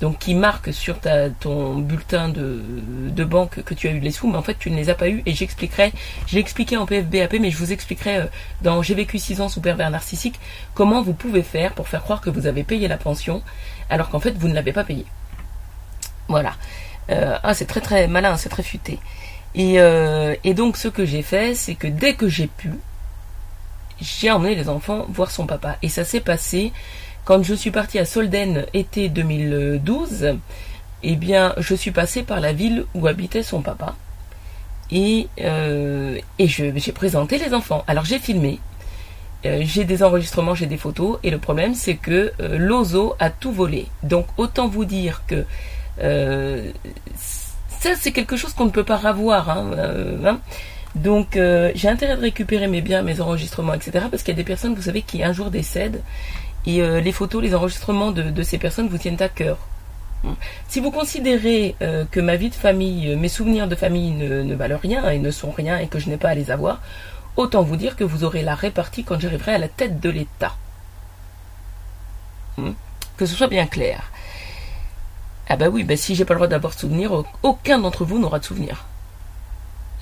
donc 0.00 0.18
qui 0.18 0.34
marque 0.34 0.72
sur 0.72 0.98
ta, 0.98 1.28
ton 1.30 1.76
bulletin 1.76 2.28
de, 2.28 3.24
banque 3.24 3.62
que 3.62 3.74
tu 3.74 3.86
as 3.86 3.92
eu 3.92 4.00
les 4.00 4.10
sous, 4.10 4.28
mais 4.28 4.36
en 4.36 4.42
fait 4.42 4.58
tu 4.58 4.70
ne 4.70 4.76
les 4.76 4.88
as 4.88 4.94
pas 4.94 5.08
eu 5.08 5.22
et 5.26 5.32
j'expliquerai, 5.32 5.92
j'ai 6.26 6.38
expliqué 6.38 6.76
en 6.76 6.86
PFBAP, 6.86 7.34
mais 7.40 7.50
je 7.50 7.58
vous 7.58 7.72
expliquerai 7.72 8.16
euh, 8.16 8.26
dans 8.62 8.82
J'ai 8.82 8.94
vécu 8.94 9.18
6 9.18 9.40
ans 9.40 9.48
sous 9.48 9.60
pervers 9.60 9.90
narcissique 9.90 10.40
comment 10.74 11.02
vous 11.02 11.12
pouvez 11.12 11.42
faire 11.42 11.74
pour 11.74 11.86
faire 11.86 12.02
croire 12.02 12.20
que 12.20 12.30
vous 12.30 12.46
avez 12.46 12.64
payé 12.64 12.88
la 12.88 12.96
pension 12.96 13.42
alors 13.90 14.08
qu'en 14.08 14.20
fait 14.20 14.36
vous 14.36 14.48
ne 14.48 14.54
l'avez 14.54 14.72
pas 14.72 14.84
payé. 14.84 15.04
Voilà. 16.28 16.54
Euh, 17.10 17.36
ah 17.42 17.54
c'est 17.54 17.66
très 17.66 17.80
très 17.80 18.08
malin, 18.08 18.36
c'est 18.36 18.48
très 18.48 18.62
futé. 18.62 18.98
Euh, 19.58 20.36
et 20.44 20.54
donc 20.54 20.76
ce 20.76 20.88
que 20.88 21.04
j'ai 21.04 21.22
fait, 21.22 21.54
c'est 21.54 21.74
que 21.74 21.86
dès 21.86 22.14
que 22.14 22.28
j'ai 22.28 22.46
pu, 22.46 22.70
j'ai 24.00 24.30
emmené 24.30 24.54
les 24.54 24.68
enfants 24.68 25.06
voir 25.08 25.30
son 25.30 25.46
papa. 25.46 25.76
Et 25.82 25.88
ça 25.88 26.04
s'est 26.04 26.20
passé 26.20 26.72
quand 27.24 27.42
je 27.42 27.54
suis 27.54 27.70
partie 27.70 27.98
à 27.98 28.04
Solden 28.04 28.66
été 28.74 29.08
2012, 29.08 30.34
eh 31.02 31.16
bien, 31.16 31.54
je 31.58 31.74
suis 31.74 31.90
passée 31.90 32.22
par 32.22 32.40
la 32.40 32.52
ville 32.52 32.84
où 32.94 33.06
habitait 33.06 33.42
son 33.42 33.62
papa. 33.62 33.94
Et, 34.92 35.28
euh, 35.40 36.18
j'ai 36.38 36.92
présenté 36.92 37.38
les 37.38 37.54
enfants. 37.54 37.84
Alors 37.86 38.04
j'ai 38.04 38.18
filmé, 38.18 38.58
euh, 39.46 39.60
j'ai 39.64 39.84
des 39.84 40.02
enregistrements, 40.02 40.54
j'ai 40.54 40.66
des 40.66 40.76
photos, 40.76 41.18
et 41.22 41.30
le 41.30 41.38
problème 41.38 41.74
c'est 41.74 41.94
que 41.94 42.32
euh, 42.40 42.58
l'ozo 42.58 43.14
a 43.20 43.30
tout 43.30 43.52
volé. 43.52 43.86
Donc 44.02 44.26
autant 44.36 44.68
vous 44.68 44.84
dire 44.84 45.22
que 45.26 45.44
ça 47.18 47.90
c'est 47.96 48.12
quelque 48.12 48.36
chose 48.36 48.52
qu'on 48.54 48.64
ne 48.64 48.70
peut 48.70 48.84
pas 48.84 48.96
revoir. 48.96 49.50
Hein, 49.50 49.70
hein. 50.24 50.40
Donc 50.96 51.38
j'ai 51.74 51.88
intérêt 51.88 52.16
de 52.16 52.22
récupérer 52.22 52.66
mes 52.66 52.80
biens, 52.80 53.02
mes 53.02 53.20
enregistrements, 53.20 53.74
etc. 53.74 54.06
Parce 54.10 54.24
qu'il 54.24 54.32
y 54.32 54.36
a 54.36 54.42
des 54.42 54.44
personnes, 54.44 54.74
vous 54.74 54.82
savez, 54.82 55.02
qui 55.02 55.22
un 55.22 55.32
jour 55.32 55.50
décèdent 55.50 56.02
et 56.66 56.82
euh, 56.82 57.00
les 57.00 57.12
photos, 57.12 57.42
les 57.42 57.54
enregistrements 57.54 58.12
de, 58.12 58.42
ces 58.42 58.58
personnes 58.58 58.88
vous 58.88 58.98
tiennent 58.98 59.20
à 59.20 59.28
cœur. 59.28 59.58
Si 60.68 60.80
vous 60.80 60.90
considérez 60.90 61.76
euh, 61.80 62.04
que 62.10 62.20
ma 62.20 62.36
vie 62.36 62.50
de 62.50 62.54
famille, 62.54 63.08
euh, 63.08 63.16
mes 63.16 63.28
souvenirs 63.28 63.68
de 63.68 63.74
famille 63.74 64.10
ne, 64.10 64.54
valent 64.54 64.78
rien 64.80 65.08
et 65.08 65.18
ne 65.18 65.30
sont 65.30 65.50
rien 65.50 65.78
et 65.78 65.86
que 65.86 65.98
je 65.98 66.10
n'ai 66.10 66.18
pas 66.18 66.28
à 66.28 66.34
les 66.34 66.50
avoir, 66.50 66.82
autant 67.36 67.62
vous 67.62 67.76
dire 67.76 67.96
que 67.96 68.04
vous 68.04 68.22
aurez 68.24 68.42
la 68.42 68.54
répartie 68.54 69.02
quand 69.02 69.18
j'arriverai 69.18 69.54
à 69.54 69.58
la 69.58 69.68
tête 69.68 69.98
de 69.98 70.10
l'État. 70.10 70.54
Hmm? 72.58 72.72
Que 73.16 73.24
ce 73.24 73.34
soit 73.34 73.48
bien 73.48 73.66
clair. 73.66 74.10
Ah 75.48 75.56
bah 75.56 75.68
oui, 75.68 75.84
bah 75.84 75.96
si 75.96 76.14
j'ai 76.14 76.26
pas 76.26 76.34
le 76.34 76.38
droit 76.38 76.48
d'avoir 76.48 76.74
de 76.74 76.78
souvenirs, 76.78 77.24
aucun 77.42 77.78
d'entre 77.78 78.04
vous 78.04 78.18
n'aura 78.18 78.38
de 78.38 78.44
souvenirs. 78.44 78.84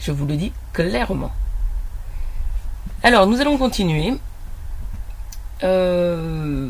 Je 0.01 0.11
vous 0.11 0.27
le 0.27 0.37
dis 0.37 0.53
clairement. 0.73 1.33
Alors, 3.03 3.29
nous 3.29 3.41
allons 3.41 3.57
continuer. 3.57 4.15
Euh, 5.65 6.69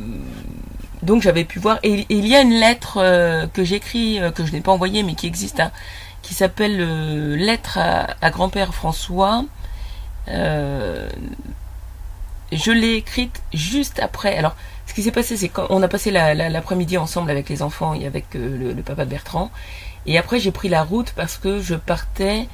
donc 1.03 1.23
j'avais 1.23 1.45
pu 1.45 1.59
voir. 1.59 1.79
Et, 1.83 2.07
il 2.09 2.27
y 2.27 2.35
a 2.35 2.41
une 2.41 2.55
lettre 2.55 2.99
euh, 2.99 3.47
que 3.47 3.65
j'écris 3.65 4.21
euh, 4.21 4.31
que 4.31 4.45
je 4.45 4.53
n'ai 4.53 4.61
pas 4.61 4.73
envoyée 4.73 5.03
mais 5.03 5.15
qui 5.15 5.27
existe 5.27 5.61
hein, 5.61 5.71
qui 6.23 6.35
s'appelle 6.35 7.35
lettre 7.37 7.79
à, 7.79 8.31
grand-père 8.31 8.75
François. 8.75 9.45
Je 12.51 12.71
l'ai 12.73 12.95
écrite 12.95 13.43
juste 13.53 14.01
après. 14.01 14.37
Alors 14.37 14.57
ce 14.87 14.95
qui 14.95 15.03
s'est 15.03 15.13
passé 15.13 15.37
c'est 15.37 15.49
qu'on 15.49 15.83
a 15.83 15.89
passé 15.89 16.11
l'après-midi 16.11 16.97
ensemble 16.99 17.31
avec 17.31 17.49
les 17.49 17.63
enfants 17.63 17.95
et 17.95 18.07
avec 18.07 18.27
le, 18.35 18.75
papa 18.83 19.05
de 19.05 19.11
Bertrand. 19.11 19.51
Et 20.07 20.19
après 20.19 20.41
j'ai 20.41 20.51
pris 20.51 20.69
la 20.69 20.83
route 20.83 21.13
parce 21.15 21.37
que 21.39 21.61
je 21.61 21.75
partais 21.75 22.49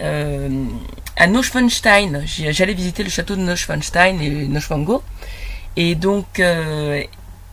à 0.00 1.26
Neuschwanstein. 1.26 2.22
J'allais 2.24 2.74
visiter 2.74 3.04
le 3.04 3.10
château 3.10 3.36
de 3.36 3.42
Neuschwanstein 3.42 4.20
et 4.20 4.48
Neuschwango 4.48 5.02
et 5.76 5.94
donc, 5.94 6.40
euh, 6.40 7.02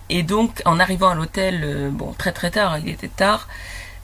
et 0.10 0.24
donc, 0.24 0.62
en 0.66 0.80
arrivant 0.80 1.10
à 1.10 1.16
l'hôtel, 1.16 1.62
euh, 1.64 1.90
bon, 1.92 2.14
très 2.14 2.32
très 2.32 2.52
tard, 2.52 2.78
il 2.80 2.90
était 2.90 3.08
tard, 3.08 3.48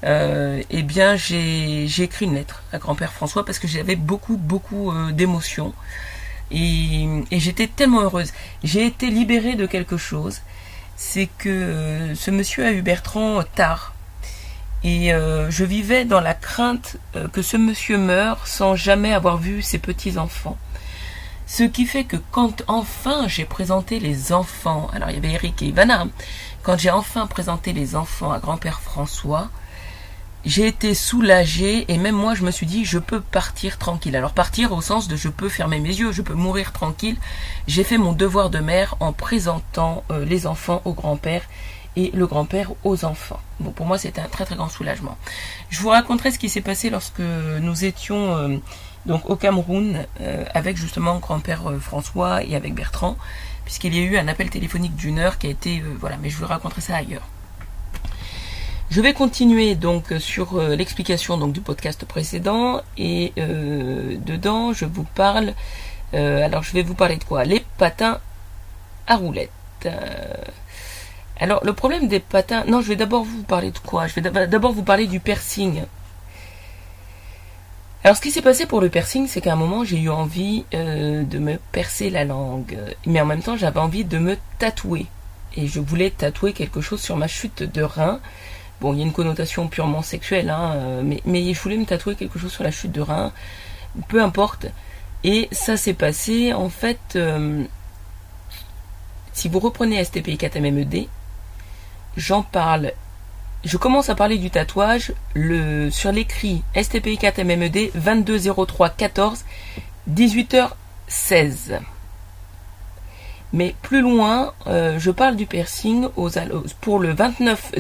euh, 0.04 0.62
eh 0.70 0.84
bien, 0.84 1.16
j'ai 1.16 1.86
écrit 2.00 2.26
une 2.26 2.36
lettre 2.36 2.64
à 2.72 2.78
grand-père 2.78 3.12
François 3.12 3.46
parce 3.46 3.60
que 3.60 3.68
j'avais 3.68 3.96
beaucoup, 3.96 4.38
beaucoup 4.38 4.94
d'émotions. 5.12 5.74
Et, 6.52 7.08
et 7.32 7.40
j'étais 7.40 7.68
tellement 7.68 8.02
heureuse. 8.02 8.32
J'ai 8.64 8.86
été 8.86 9.10
libérée 9.10 9.56
de 9.56 9.66
quelque 9.66 9.98
chose. 9.98 10.42
C'est 10.96 11.28
que 11.40 12.14
ce 12.16 12.32
monsieur 12.32 12.66
a 12.66 12.72
eu 12.72 12.82
Bertrand 12.82 13.42
tard. 13.56 13.94
Et 14.84 15.10
je 15.10 15.64
vivais 15.64 16.06
dans 16.06 16.22
la 16.22 16.36
crainte 16.36 16.98
que 17.34 17.42
ce 17.42 17.58
monsieur 17.58 17.98
meure 17.98 18.46
sans 18.46 18.76
jamais 18.76 19.12
avoir 19.12 19.38
vu 19.38 19.64
ses 19.64 19.80
petits-enfants. 19.80 20.58
Ce 21.48 21.64
qui 21.64 21.86
fait 21.86 22.06
que 22.06 22.18
quand 22.32 22.64
enfin 22.68 23.28
j'ai 23.28 23.46
présenté 23.46 24.00
les 24.00 24.34
enfants, 24.34 24.90
alors 24.94 25.10
il 25.10 25.16
y 25.16 25.18
avait 25.18 25.34
Eric 25.34 25.62
et 25.62 25.68
Ivana, 25.68 26.08
quand 26.64 26.78
j'ai 26.78 26.90
enfin 26.90 27.28
présenté 27.28 27.72
les 27.72 27.96
enfants 27.96 28.32
à 28.32 28.40
grand-père 28.40 28.82
François, 28.82 29.50
j'ai 30.46 30.68
été 30.68 30.94
soulagée 30.94 31.86
et 31.92 31.98
même 31.98 32.16
moi 32.16 32.36
je 32.36 32.44
me 32.44 32.52
suis 32.52 32.66
dit 32.66 32.86
je 32.86 33.00
peux 33.00 33.20
partir 33.20 33.78
tranquille. 33.78 34.16
Alors 34.16 34.34
partir 34.34 34.72
au 34.74 34.82
sens 34.82 35.08
de 35.08 35.16
je 35.16 35.30
peux 35.30 35.50
fermer 35.50 35.80
mes 35.80 35.90
yeux, 35.90 36.12
je 36.12 36.22
peux 36.22 36.34
mourir 36.34 36.72
tranquille. 36.72 37.18
J'ai 37.68 37.84
fait 37.84 37.98
mon 37.98 38.14
devoir 38.14 38.50
de 38.50 38.60
mère 38.60 38.96
en 39.00 39.14
présentant 39.14 40.04
euh, 40.12 40.26
les 40.26 40.48
enfants 40.48 40.82
au 40.86 40.94
grand-père 40.94 41.44
et 41.96 42.12
le 42.14 42.28
grand-père 42.28 42.72
aux 42.84 43.06
enfants. 43.06 43.40
Bon 43.60 43.72
pour 43.72 43.86
moi 43.86 43.98
c'était 43.98 44.22
un 44.22 44.28
très 44.28 44.46
très 44.46 44.56
grand 44.56 44.70
soulagement. 44.70 45.18
Je 45.70 45.80
vous 45.82 45.90
raconterai 45.90 46.32
ce 46.32 46.40
qui 46.40 46.50
s'est 46.50 46.62
passé 46.62 46.90
lorsque 46.90 47.20
nous 47.20 47.86
étions 47.86 48.36
euh, 48.36 48.58
donc 49.06 49.30
au 49.30 49.36
Cameroun 49.36 50.06
euh, 50.22 50.46
avec 50.54 50.78
justement 50.78 51.20
grand-père 51.20 51.64
François 51.80 52.44
et 52.44 52.56
avec 52.56 52.74
Bertrand 52.74 53.18
puisqu'il 53.64 53.96
y 53.96 54.00
a 54.00 54.04
eu 54.04 54.18
un 54.18 54.28
appel 54.28 54.50
téléphonique 54.50 54.96
d'une 54.96 55.20
heure 55.20 55.38
qui 55.38 55.48
a 55.48 55.50
été 55.50 55.84
voilà 56.00 56.18
mais 56.22 56.30
je 56.30 56.38
vous 56.38 56.46
raconterai 56.46 56.82
ça 56.82 56.96
ailleurs. 56.96 57.28
Je 58.92 59.02
vais 59.02 59.14
continuer 59.14 59.76
donc 59.76 60.14
sur 60.20 60.58
euh, 60.58 60.76
l'explication 60.76 61.38
donc 61.38 61.54
du 61.54 61.60
podcast 61.60 62.06
précédent 62.06 62.82
et 62.98 63.34
euh, 63.38 64.16
dedans 64.24 64.74
je 64.74 64.86
vous 64.86 65.04
parle 65.16 65.54
euh, 66.14 66.46
alors 66.46 66.62
je 66.62 66.72
vais 66.72 66.84
vous 66.84 66.94
parler 66.94 67.18
de 67.18 67.24
quoi? 67.24 67.44
Les 67.46 67.66
patins 67.78 68.20
à 69.08 69.16
roulettes. 69.16 69.52
alors 71.40 71.64
le 71.66 71.74
problème 71.74 72.08
des 72.08 72.20
patins 72.20 72.64
non 72.68 72.82
je 72.82 72.90
vais 72.90 72.96
d'abord 72.96 73.24
vous 73.24 73.44
parler 73.44 73.72
de 73.72 73.80
quoi? 73.80 74.06
Je 74.08 74.14
vais 74.14 74.48
d'abord 74.48 74.72
vous 74.72 74.84
parler 74.84 75.08
du 75.08 75.20
piercing. 75.20 75.82
Alors 78.06 78.16
ce 78.16 78.22
qui 78.22 78.30
s'est 78.30 78.44
passé 78.44 78.68
pour 78.68 78.82
le 78.82 78.90
piercing, 78.90 79.28
c'est 79.28 79.42
qu'à 79.42 79.54
un 79.54 79.56
moment 79.56 79.84
j'ai 79.84 80.00
eu 80.00 80.12
envie 80.12 80.64
de 80.72 81.40
me 81.40 81.58
percer 81.72 82.12
la 82.12 82.24
langue, 82.24 82.78
mais 83.08 83.20
en 83.20 83.26
même 83.26 83.42
temps 83.42 83.58
j'avais 83.58 83.80
envie 83.80 84.06
de 84.06 84.20
me 84.20 84.38
tatouer 84.60 85.08
et 85.58 85.66
je 85.66 85.80
voulais 85.80 86.12
tatouer 86.12 86.54
quelque 86.54 86.82
chose 86.82 87.02
sur 87.02 87.18
ma 87.18 87.26
chute 87.26 87.64
de 87.64 87.82
rein 87.82 88.20
Bon, 88.80 88.94
il 88.94 89.00
y 89.00 89.02
a 89.02 89.06
une 89.06 89.12
connotation 89.12 89.68
purement 89.68 90.04
sexuelle, 90.04 90.52
hein, 90.52 90.74
euh, 90.76 91.02
mais, 91.04 91.20
mais 91.26 91.52
je 91.52 91.60
voulais 91.60 91.78
me 91.78 91.86
tatouer 91.86 92.16
quelque 92.16 92.38
chose 92.38 92.52
sur 92.52 92.64
la 92.64 92.70
chute 92.70 92.92
de 92.92 93.02
rein, 93.02 93.32
peu 94.08 94.22
importe. 94.22 94.68
Et 95.24 95.48
ça 95.52 95.76
s'est 95.76 95.96
passé, 95.96 96.54
en 96.54 96.70
fait, 96.70 97.00
euh, 97.16 97.64
si 99.34 99.50
vous 99.50 99.60
reprenez 99.60 100.04
STPI 100.04 100.36
4MMED, 100.36 101.08
j'en 102.18 102.44
parle. 102.44 102.92
Je 103.66 103.78
commence 103.78 104.10
à 104.10 104.16
parler 104.16 104.38
du 104.38 104.52
tatouage 104.52 105.12
le, 105.34 105.90
sur 105.90 106.12
l'écrit 106.12 106.62
STPI 106.80 107.18
4MMED 107.18 107.94
2203 107.96 108.90
14 108.90 109.44
18h16. 110.08 111.80
Mais 113.54 113.74
plus 113.82 114.02
loin, 114.02 114.54
euh, 114.68 115.00
je 115.00 115.10
parle 115.10 115.36
du 115.36 115.48
piercing 115.48 116.10
aux, 116.16 116.30
pour 116.80 117.00
le 117.00 117.14
29 117.14 117.72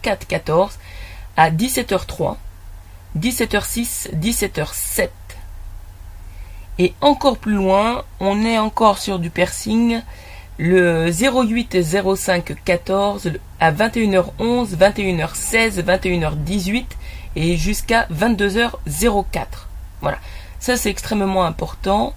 04 0.00 0.26
14 0.26 0.78
à 1.36 1.50
17h03, 1.50 2.36
17h06, 3.18 4.14
17h07. 4.14 5.10
Et 6.78 6.94
encore 7.02 7.36
plus 7.36 7.54
loin, 7.54 8.02
on 8.18 8.46
est 8.46 8.58
encore 8.58 8.96
sur 8.96 9.18
du 9.18 9.28
piercing 9.28 10.00
le 10.58 11.10
08 11.10 11.82
05 11.82 12.54
14 12.64 13.32
à 13.60 13.72
21h11, 13.72 14.76
21h16, 14.76 15.82
21h18 15.82 16.84
et 17.36 17.56
jusqu'à 17.56 18.06
22h04. 18.12 19.46
Voilà. 20.00 20.18
Ça 20.60 20.76
c'est 20.76 20.90
extrêmement 20.90 21.44
important. 21.44 22.14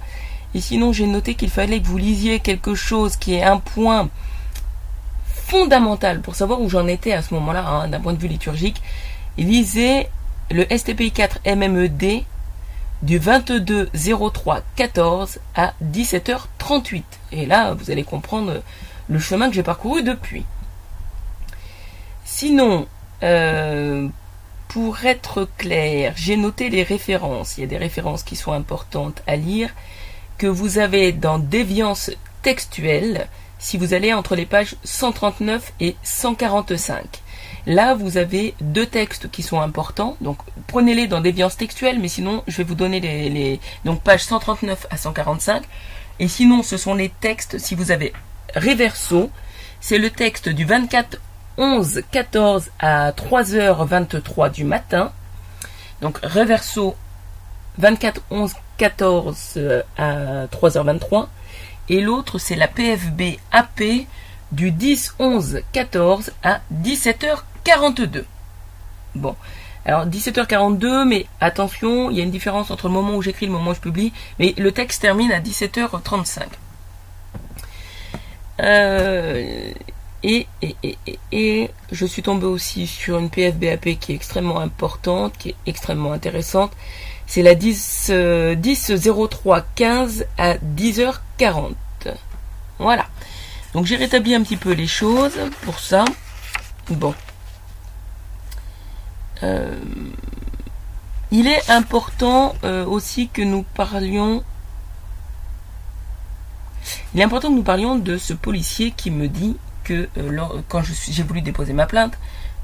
Et 0.56 0.62
sinon, 0.62 0.94
j'ai 0.94 1.06
noté 1.06 1.36
qu'il 1.36 1.50
fallait 1.50 1.80
que 1.82 1.88
vous 1.88 1.98
lisiez 1.98 2.40
quelque 2.40 2.74
chose 2.74 3.16
qui 3.18 3.36
est 3.36 3.44
un 3.44 3.58
point 3.58 4.10
fondamental 5.26 6.22
pour 6.22 6.36
savoir 6.36 6.62
où 6.62 6.70
j'en 6.70 6.88
étais 6.88 7.14
à 7.14 7.22
ce 7.22 7.34
moment-là, 7.36 7.66
hein, 7.68 7.88
d'un 7.88 8.00
point 8.00 8.14
de 8.14 8.20
vue 8.20 8.28
liturgique. 8.28 8.82
Lisez 9.38 10.08
le 10.50 10.66
STPI 10.76 11.12
4 11.12 11.40
MMED 11.46 12.24
du 13.02 13.18
22 13.18 13.90
03 13.94 14.62
14 14.76 15.40
à 15.56 15.74
17h38. 15.84 17.04
Et 17.32 17.46
là, 17.46 17.74
vous 17.74 17.92
allez 17.92 18.04
comprendre 18.04 18.62
le 19.08 19.20
chemin 19.20 19.50
que 19.50 19.56
j'ai 19.56 19.64
parcouru 19.64 20.04
depuis. 20.04 20.46
Sinon, 22.26 22.88
euh, 23.24 24.08
pour 24.68 25.06
être 25.06 25.48
clair, 25.58 26.14
j'ai 26.16 26.38
noté 26.38 26.70
les 26.70 26.84
références. 26.84 27.58
Il 27.58 27.62
y 27.62 27.64
a 27.64 27.68
des 27.68 27.78
références 27.78 28.24
qui 28.24 28.36
sont 28.36 28.52
importantes 28.52 29.22
à 29.28 29.36
lire 29.36 29.70
que 30.38 30.48
vous 30.48 30.78
avez 30.78 31.14
dans 31.14 31.40
Déviance 31.40 32.12
textuelle 32.42 33.28
si 33.60 33.78
vous 33.78 33.94
allez 33.94 34.14
entre 34.14 34.36
les 34.36 34.46
pages 34.46 34.76
139 34.84 35.74
et 35.80 35.96
145. 36.04 37.22
Là, 37.68 37.96
vous 37.96 38.16
avez 38.16 38.56
deux 38.62 38.86
textes 38.86 39.30
qui 39.30 39.44
sont 39.44 39.60
importants. 39.60 40.16
Donc, 40.22 40.38
prenez-les 40.68 41.08
dans 41.08 41.20
Déviance 41.20 41.58
textuelle, 41.58 42.00
mais 42.00 42.08
sinon, 42.08 42.42
je 42.48 42.56
vais 42.56 42.64
vous 42.64 42.76
donner 42.76 43.02
les, 43.02 43.60
donc 43.84 44.02
pages 44.02 44.24
139 44.24 44.88
à 44.90 44.96
145. 44.96 45.64
Et 46.20 46.30
sinon, 46.30 46.64
ce 46.64 46.78
sont 46.78 46.94
les 46.94 47.10
textes, 47.10 47.60
si 47.60 47.76
vous 47.76 47.92
avez 47.92 48.14
Reverso, 48.56 49.30
c'est 49.82 49.98
le 49.98 50.10
texte 50.10 50.48
du 50.48 50.64
24 50.64 51.20
11 51.58 52.04
14 52.10 52.70
à 52.80 53.12
3h23 53.12 54.50
du 54.50 54.64
matin. 54.64 55.12
Donc, 56.02 56.20
Reverso 56.24 56.96
24 57.80 58.22
11 58.32 58.54
14 58.78 59.60
à 59.98 60.46
3h23 60.46 61.28
et 61.90 62.02
l'autre 62.02 62.38
c'est 62.38 62.56
la 62.56 62.68
PFB 62.68 63.38
AP 63.52 63.84
du 64.52 64.72
10 64.72 65.16
11 65.20 65.62
14 65.74 66.32
à 66.44 66.62
17h42. 67.68 68.24
Bon, 69.16 69.36
alors 69.86 70.06
17h42, 70.06 71.06
mais 71.06 71.26
attention, 71.42 72.10
il 72.10 72.18
y 72.18 72.22
a 72.22 72.24
une 72.24 72.32
différence 72.32 72.72
entre 72.72 72.88
le 72.88 72.94
moment 72.94 73.16
où 73.16 73.22
j'écris 73.22 73.46
et 73.46 73.48
le 73.48 73.54
moment 73.54 73.72
où 73.72 73.76
je 73.76 73.80
publie, 73.80 74.14
mais 74.40 74.54
le 74.58 74.72
texte 74.72 75.02
termine 75.02 75.32
à 75.32 75.40
17h35. 75.40 76.44
Euh, 78.60 79.72
et, 80.24 80.48
et, 80.62 80.76
et, 80.84 80.98
et, 81.32 81.72
je 81.92 82.06
suis 82.06 82.24
tombé 82.24 82.46
aussi 82.46 82.88
sur 82.88 83.20
une 83.20 83.30
PFBAP 83.30 84.00
qui 84.00 84.14
est 84.14 84.16
extrêmement 84.16 84.60
importante, 84.60 85.34
qui 85.38 85.50
est 85.50 85.56
extrêmement 85.66 86.12
intéressante, 86.12 86.72
c'est 87.28 87.44
la 87.44 87.56
10, 87.56 88.12
10 88.58 88.92
03 89.30 89.62
15 89.76 90.26
à 90.38 90.56
10h40. 90.56 91.74
Voilà. 92.80 93.06
Donc 93.74 93.86
j'ai 93.86 93.98
rétabli 93.98 94.34
un 94.34 94.42
petit 94.42 94.58
peu 94.58 94.72
les 94.72 94.88
choses 94.88 95.38
pour 95.64 95.80
ça. 95.80 96.06
Bon. 96.90 97.14
Euh, 99.44 99.76
il 101.32 101.48
est 101.48 101.70
important 101.70 102.56
euh, 102.64 102.86
aussi 102.86 103.28
que 103.28 103.42
nous 103.42 103.64
parlions. 103.64 104.44
Il 107.14 107.20
est 107.20 107.24
important 107.24 107.50
que 107.50 107.56
nous 107.56 107.64
parlions 107.64 107.98
de 107.98 108.18
ce 108.18 108.34
policier 108.34 108.92
qui 108.92 109.12
me 109.12 109.28
dit 109.28 109.58
que 109.84 110.08
euh, 110.18 110.62
quand 110.70 110.82
j'ai 110.84 111.24
voulu 111.24 111.42
déposer 111.42 111.74
ma 111.74 111.86
plainte, 111.86 112.18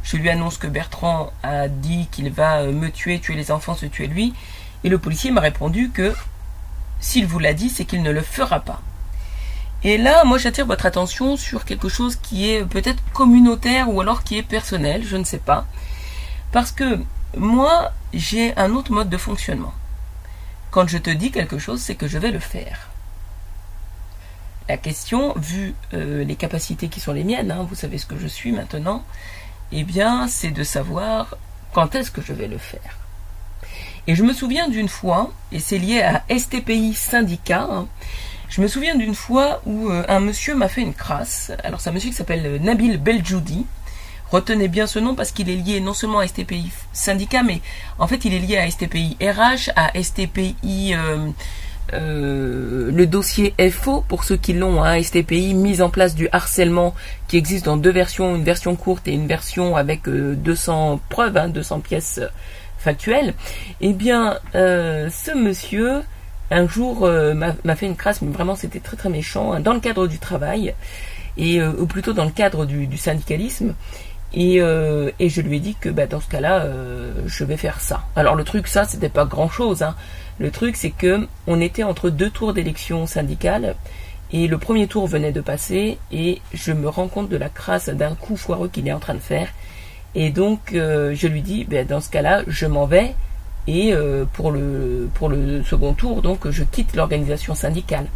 je 0.03 0.17
lui 0.17 0.29
annonce 0.29 0.57
que 0.57 0.67
Bertrand 0.67 1.31
a 1.43 1.67
dit 1.67 2.07
qu'il 2.11 2.31
va 2.31 2.63
me 2.63 2.89
tuer, 2.89 3.19
tuer 3.19 3.35
les 3.35 3.51
enfants, 3.51 3.75
se 3.75 3.85
tuer 3.85 4.07
lui. 4.07 4.33
Et 4.83 4.89
le 4.89 4.97
policier 4.97 5.31
m'a 5.31 5.41
répondu 5.41 5.89
que 5.89 6.13
s'il 6.99 7.25
vous 7.25 7.39
l'a 7.39 7.53
dit, 7.53 7.69
c'est 7.69 7.85
qu'il 7.85 8.01
ne 8.01 8.11
le 8.11 8.21
fera 8.21 8.59
pas. 8.61 8.81
Et 9.85 9.97
là, 9.97 10.23
moi, 10.23 10.37
j'attire 10.37 10.65
votre 10.65 10.85
attention 10.85 11.35
sur 11.35 11.65
quelque 11.65 11.89
chose 11.89 12.15
qui 12.15 12.49
est 12.49 12.63
peut-être 12.63 13.03
communautaire 13.11 13.89
ou 13.89 13.99
alors 13.99 14.23
qui 14.23 14.37
est 14.37 14.43
personnel, 14.43 15.03
je 15.05 15.17
ne 15.17 15.25
sais 15.25 15.39
pas. 15.39 15.65
Parce 16.53 16.71
que 16.71 16.99
moi, 17.35 17.91
j'ai 18.13 18.55
un 18.57 18.71
autre 18.73 18.91
mode 18.91 19.09
de 19.09 19.17
fonctionnement. 19.17 19.73
Quand 20.71 20.87
je 20.87 20.99
te 20.99 21.09
dis 21.09 21.31
quelque 21.31 21.57
chose, 21.57 21.81
c'est 21.81 21.95
que 21.95 22.07
je 22.07 22.19
vais 22.19 22.31
le 22.31 22.39
faire. 22.39 22.89
La 24.69 24.77
question, 24.77 25.33
vu 25.35 25.73
euh, 25.93 26.23
les 26.23 26.35
capacités 26.35 26.87
qui 26.87 26.99
sont 26.99 27.11
les 27.11 27.23
miennes, 27.23 27.51
hein, 27.51 27.65
vous 27.67 27.75
savez 27.75 27.97
ce 27.97 28.05
que 28.05 28.17
je 28.17 28.27
suis 28.27 28.51
maintenant, 28.51 29.03
eh 29.71 29.83
bien, 29.83 30.27
c'est 30.27 30.51
de 30.51 30.63
savoir 30.63 31.35
quand 31.73 31.95
est-ce 31.95 32.11
que 32.11 32.21
je 32.21 32.33
vais 32.33 32.47
le 32.47 32.59
faire. 32.59 32.97
Et 34.05 34.15
je 34.15 34.23
me 34.23 34.31
souviens 34.31 34.69
d'une 34.69 34.89
fois, 34.89 35.33
et 35.51 35.59
c'est 35.59 35.79
lié 35.79 36.01
à 36.01 36.23
STPI 36.29 36.93
syndicat, 36.93 37.67
hein, 37.69 37.87
je 38.49 38.61
me 38.61 38.67
souviens 38.67 38.93
d'une 38.93 39.15
fois 39.15 39.63
où 39.65 39.89
euh, 39.89 40.05
un 40.07 40.19
monsieur 40.19 40.53
m'a 40.53 40.67
fait 40.67 40.81
une 40.81 40.93
crasse. 40.93 41.51
Alors 41.63 41.81
c'est 41.81 41.89
un 41.89 41.93
monsieur 41.93 42.11
qui 42.11 42.15
s'appelle 42.15 42.45
euh, 42.45 42.59
Nabil 42.59 42.99
Beljoudi. 42.99 43.65
Retenez 44.33 44.67
bien 44.67 44.87
ce 44.87 44.99
nom 44.99 45.15
parce 45.15 45.31
qu'il 45.31 45.49
est 45.49 45.55
lié 45.55 45.79
non 45.79 45.93
seulement 45.93 46.19
à 46.19 46.27
STPI 46.27 46.71
syndicat, 46.91 47.43
mais 47.43 47.61
en 47.99 48.07
fait 48.07 48.25
il 48.25 48.33
est 48.33 48.39
lié 48.39 48.57
à 48.57 48.69
STPI 48.69 49.15
RH, 49.21 49.71
à 49.75 49.91
STPI 50.01 50.95
euh, 51.91 52.91
le 52.91 53.05
dossier 53.05 53.53
FO, 53.69 54.03
pour 54.07 54.23
ceux 54.23 54.37
qui 54.37 54.53
l'ont, 54.53 54.83
hein, 54.83 55.01
STPI, 55.01 55.53
mise 55.53 55.81
en 55.81 55.89
place 55.89 56.15
du 56.15 56.29
harcèlement, 56.31 56.95
qui 57.27 57.37
existe 57.37 57.65
dans 57.65 57.77
deux 57.77 57.91
versions, 57.91 58.35
une 58.35 58.43
version 58.43 58.75
courte 58.75 59.07
et 59.07 59.13
une 59.13 59.27
version 59.27 59.75
avec 59.75 60.07
200 60.07 60.93
euh, 60.93 60.97
preuves, 61.09 61.51
200 61.51 61.75
hein, 61.75 61.79
pièces 61.81 62.21
factuelles. 62.77 63.33
Eh 63.81 63.93
bien, 63.93 64.39
euh, 64.55 65.09
ce 65.09 65.31
monsieur 65.31 66.01
un 66.51 66.67
jour 66.67 67.09
m'a 67.09 67.75
fait 67.75 67.87
une 67.87 67.95
crasse, 67.95 68.21
mais 68.21 68.31
vraiment 68.31 68.55
c'était 68.55 68.79
très 68.79 68.95
très 68.95 69.09
méchant, 69.09 69.53
hein, 69.53 69.59
dans 69.59 69.73
le 69.73 69.79
cadre 69.79 70.07
du 70.07 70.19
travail, 70.19 70.75
et 71.35 71.63
ou 71.63 71.87
plutôt 71.87 72.13
dans 72.13 72.25
le 72.25 72.31
cadre 72.31 72.65
du, 72.65 72.97
syndicalisme. 72.97 73.73
Et, 74.33 74.55
et, 74.57 75.29
je 75.29 75.41
lui 75.41 75.57
ai 75.57 75.59
dit 75.59 75.75
que 75.75 75.89
bah, 75.89 76.07
dans 76.07 76.19
ce 76.19 76.27
cas-là, 76.27 76.65
je 77.27 77.43
vais 77.43 77.57
faire 77.57 77.79
ça. 77.79 78.03
Alors 78.15 78.35
le 78.35 78.43
truc, 78.43 78.67
ça, 78.67 78.83
c'était 78.83 79.09
pas 79.09 79.25
grand-chose. 79.25 79.83
Hein. 79.83 79.95
Le 80.39 80.49
truc, 80.49 80.75
c'est 80.75 80.89
que 80.89 81.27
on 81.45 81.61
était 81.61 81.83
entre 81.83 82.09
deux 82.09 82.31
tours 82.31 82.53
d'élection 82.53 83.05
syndicale 83.05 83.75
et 84.33 84.47
le 84.47 84.57
premier 84.57 84.87
tour 84.87 85.07
venait 85.07 85.31
de 85.31 85.41
passer 85.41 85.99
et 86.11 86.41
je 86.53 86.71
me 86.71 86.89
rends 86.89 87.07
compte 87.07 87.29
de 87.29 87.37
la 87.37 87.49
crasse 87.49 87.89
d'un 87.89 88.15
coup 88.15 88.35
foireux 88.35 88.67
qu'il 88.67 88.87
est 88.87 88.93
en 88.93 88.99
train 88.99 89.13
de 89.13 89.19
faire. 89.19 89.47
Et 90.15 90.31
donc 90.31 90.73
euh, 90.73 91.13
je 91.15 91.27
lui 91.27 91.43
dis, 91.43 91.65
ben, 91.65 91.85
dans 91.85 92.01
ce 92.01 92.09
cas-là, 92.09 92.41
je 92.47 92.65
m'en 92.65 92.87
vais 92.87 93.13
et 93.67 93.93
euh, 93.93 94.25
pour 94.33 94.51
le 94.51 95.07
pour 95.13 95.29
le 95.29 95.63
second 95.63 95.93
tour, 95.93 96.21
donc 96.21 96.49
je 96.49 96.63
quitte 96.63 96.95
l'organisation 96.95 97.53
syndicale. 97.53 98.07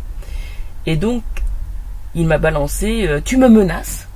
Et 0.88 0.96
donc 0.96 1.24
il 2.16 2.26
m'a 2.26 2.40
balancé, 2.40 3.08
euh, 3.08 3.22
tu 3.24 3.38
me 3.38 3.48
menaces 3.48 4.07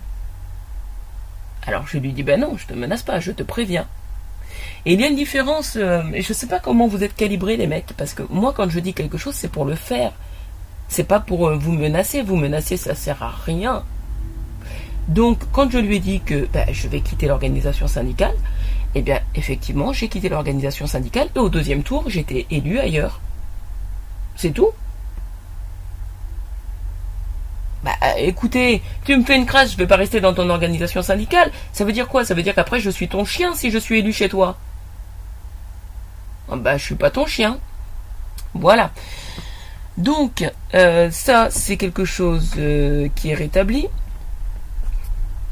Alors 1.67 1.87
je 1.87 1.97
lui 1.97 2.11
dis, 2.11 2.23
ben 2.23 2.39
non, 2.39 2.57
je 2.57 2.65
te 2.65 2.73
menace 2.73 3.03
pas, 3.03 3.19
je 3.19 3.31
te 3.31 3.43
préviens. 3.43 3.87
Et 4.85 4.93
il 4.93 5.01
y 5.01 5.03
a 5.03 5.07
une 5.07 5.15
différence, 5.15 5.75
euh, 5.75 6.03
et 6.13 6.21
je 6.21 6.33
sais 6.33 6.47
pas 6.47 6.59
comment 6.59 6.87
vous 6.87 7.03
êtes 7.03 7.15
calibrés 7.15 7.57
les 7.57 7.67
mecs, 7.67 7.93
parce 7.97 8.13
que 8.13 8.23
moi 8.29 8.53
quand 8.55 8.69
je 8.69 8.79
dis 8.79 8.93
quelque 8.93 9.17
chose, 9.17 9.35
c'est 9.35 9.51
pour 9.51 9.65
le 9.65 9.75
faire. 9.75 10.11
C'est 10.87 11.03
pas 11.03 11.19
pour 11.19 11.47
euh, 11.47 11.55
vous 11.55 11.71
menacer, 11.71 12.21
vous 12.21 12.35
menacer 12.35 12.77
ça 12.77 12.95
sert 12.95 13.21
à 13.21 13.33
rien. 13.45 13.83
Donc 15.07 15.39
quand 15.51 15.69
je 15.69 15.77
lui 15.77 15.97
ai 15.97 15.99
dit 15.99 16.21
que 16.21 16.47
ben, 16.51 16.65
je 16.71 16.87
vais 16.87 17.01
quitter 17.01 17.27
l'organisation 17.27 17.87
syndicale, 17.87 18.35
eh 18.95 19.01
bien 19.01 19.19
effectivement 19.35 19.93
j'ai 19.93 20.07
quitté 20.07 20.29
l'organisation 20.29 20.87
syndicale 20.87 21.29
et 21.35 21.39
au 21.39 21.49
deuxième 21.49 21.83
tour 21.83 22.05
j'étais 22.07 22.45
élu 22.49 22.79
ailleurs. 22.79 23.21
C'est 24.35 24.51
tout. 24.51 24.69
Bah 27.83 27.93
écoutez, 28.17 28.83
tu 29.05 29.17
me 29.17 29.23
fais 29.23 29.35
une 29.35 29.47
crasse, 29.47 29.71
je 29.71 29.77
vais 29.77 29.87
pas 29.87 29.95
rester 29.95 30.21
dans 30.21 30.33
ton 30.33 30.49
organisation 30.49 31.01
syndicale. 31.01 31.51
Ça 31.73 31.83
veut 31.83 31.93
dire 31.93 32.07
quoi? 32.07 32.23
Ça 32.25 32.35
veut 32.35 32.43
dire 32.43 32.53
qu'après 32.53 32.79
je 32.79 32.89
suis 32.89 33.07
ton 33.07 33.25
chien 33.25 33.55
si 33.55 33.71
je 33.71 33.77
suis 33.79 33.99
élu 33.99 34.13
chez 34.13 34.29
toi. 34.29 34.57
Ah 36.51 36.57
bah 36.57 36.77
je 36.77 36.83
suis 36.83 36.95
pas 36.95 37.09
ton 37.09 37.25
chien. 37.25 37.57
Voilà. 38.53 38.91
Donc 39.97 40.47
euh, 40.75 41.09
ça 41.09 41.49
c'est 41.49 41.77
quelque 41.77 42.05
chose 42.05 42.53
euh, 42.57 43.07
qui 43.15 43.31
est 43.31 43.35
rétabli. 43.35 43.87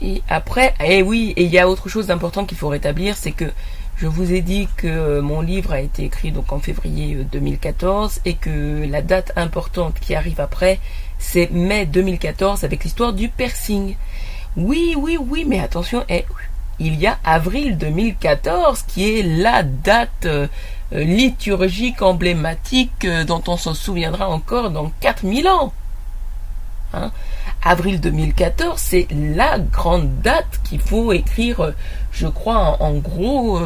Et 0.01 0.21
après, 0.29 0.73
eh 0.79 1.01
oui, 1.01 1.33
et 1.35 1.43
il 1.43 1.49
y 1.49 1.59
a 1.59 1.67
autre 1.67 1.89
chose 1.89 2.07
d'important 2.07 2.45
qu'il 2.45 2.57
faut 2.57 2.69
rétablir, 2.69 3.17
c'est 3.17 3.33
que 3.33 3.51
je 3.97 4.07
vous 4.07 4.31
ai 4.31 4.39
dit 4.39 4.69
que 4.77 5.19
mon 5.19 5.41
livre 5.41 5.73
a 5.73 5.81
été 5.81 6.05
écrit 6.05 6.31
donc 6.31 6.53
en 6.53 6.59
février 6.59 7.15
2014 7.15 8.17
euh, 8.17 8.29
et 8.29 8.35
que 8.35 8.85
la 8.89 9.01
date 9.01 9.33
importante 9.35 9.99
qui 9.99 10.15
arrive 10.15 10.39
après, 10.39 10.79
c'est 11.19 11.51
mai 11.51 11.85
2014 11.85 12.63
avec 12.63 12.83
l'histoire 12.83 13.13
du 13.13 13.29
piercing. 13.29 13.95
Oui, 14.57 14.95
oui, 14.97 15.17
oui, 15.19 15.45
mais 15.45 15.59
attention, 15.59 16.03
eh, 16.09 16.25
il 16.79 16.95
y 16.95 17.07
a 17.07 17.19
avril 17.23 17.77
2014 17.77 18.83
qui 18.83 19.19
est 19.19 19.23
la 19.23 19.63
date 19.63 20.25
euh, 20.25 20.47
liturgique 20.91 22.01
emblématique 22.01 23.05
euh, 23.05 23.25
dont 23.25 23.43
on 23.47 23.57
s'en 23.57 23.73
souviendra 23.73 24.29
encore 24.29 24.71
dans 24.71 24.91
4000 25.01 25.47
ans. 25.47 25.73
Hein 26.93 27.11
Avril 27.61 27.99
2014, 27.99 28.79
c'est 28.79 29.07
la 29.11 29.59
grande 29.59 30.21
date 30.21 30.61
qu'il 30.63 30.79
faut 30.79 31.11
écrire, 31.11 31.59
euh, 31.59 31.71
je 32.13 32.27
crois, 32.27 32.81
en, 32.81 32.93
gros. 32.93 33.59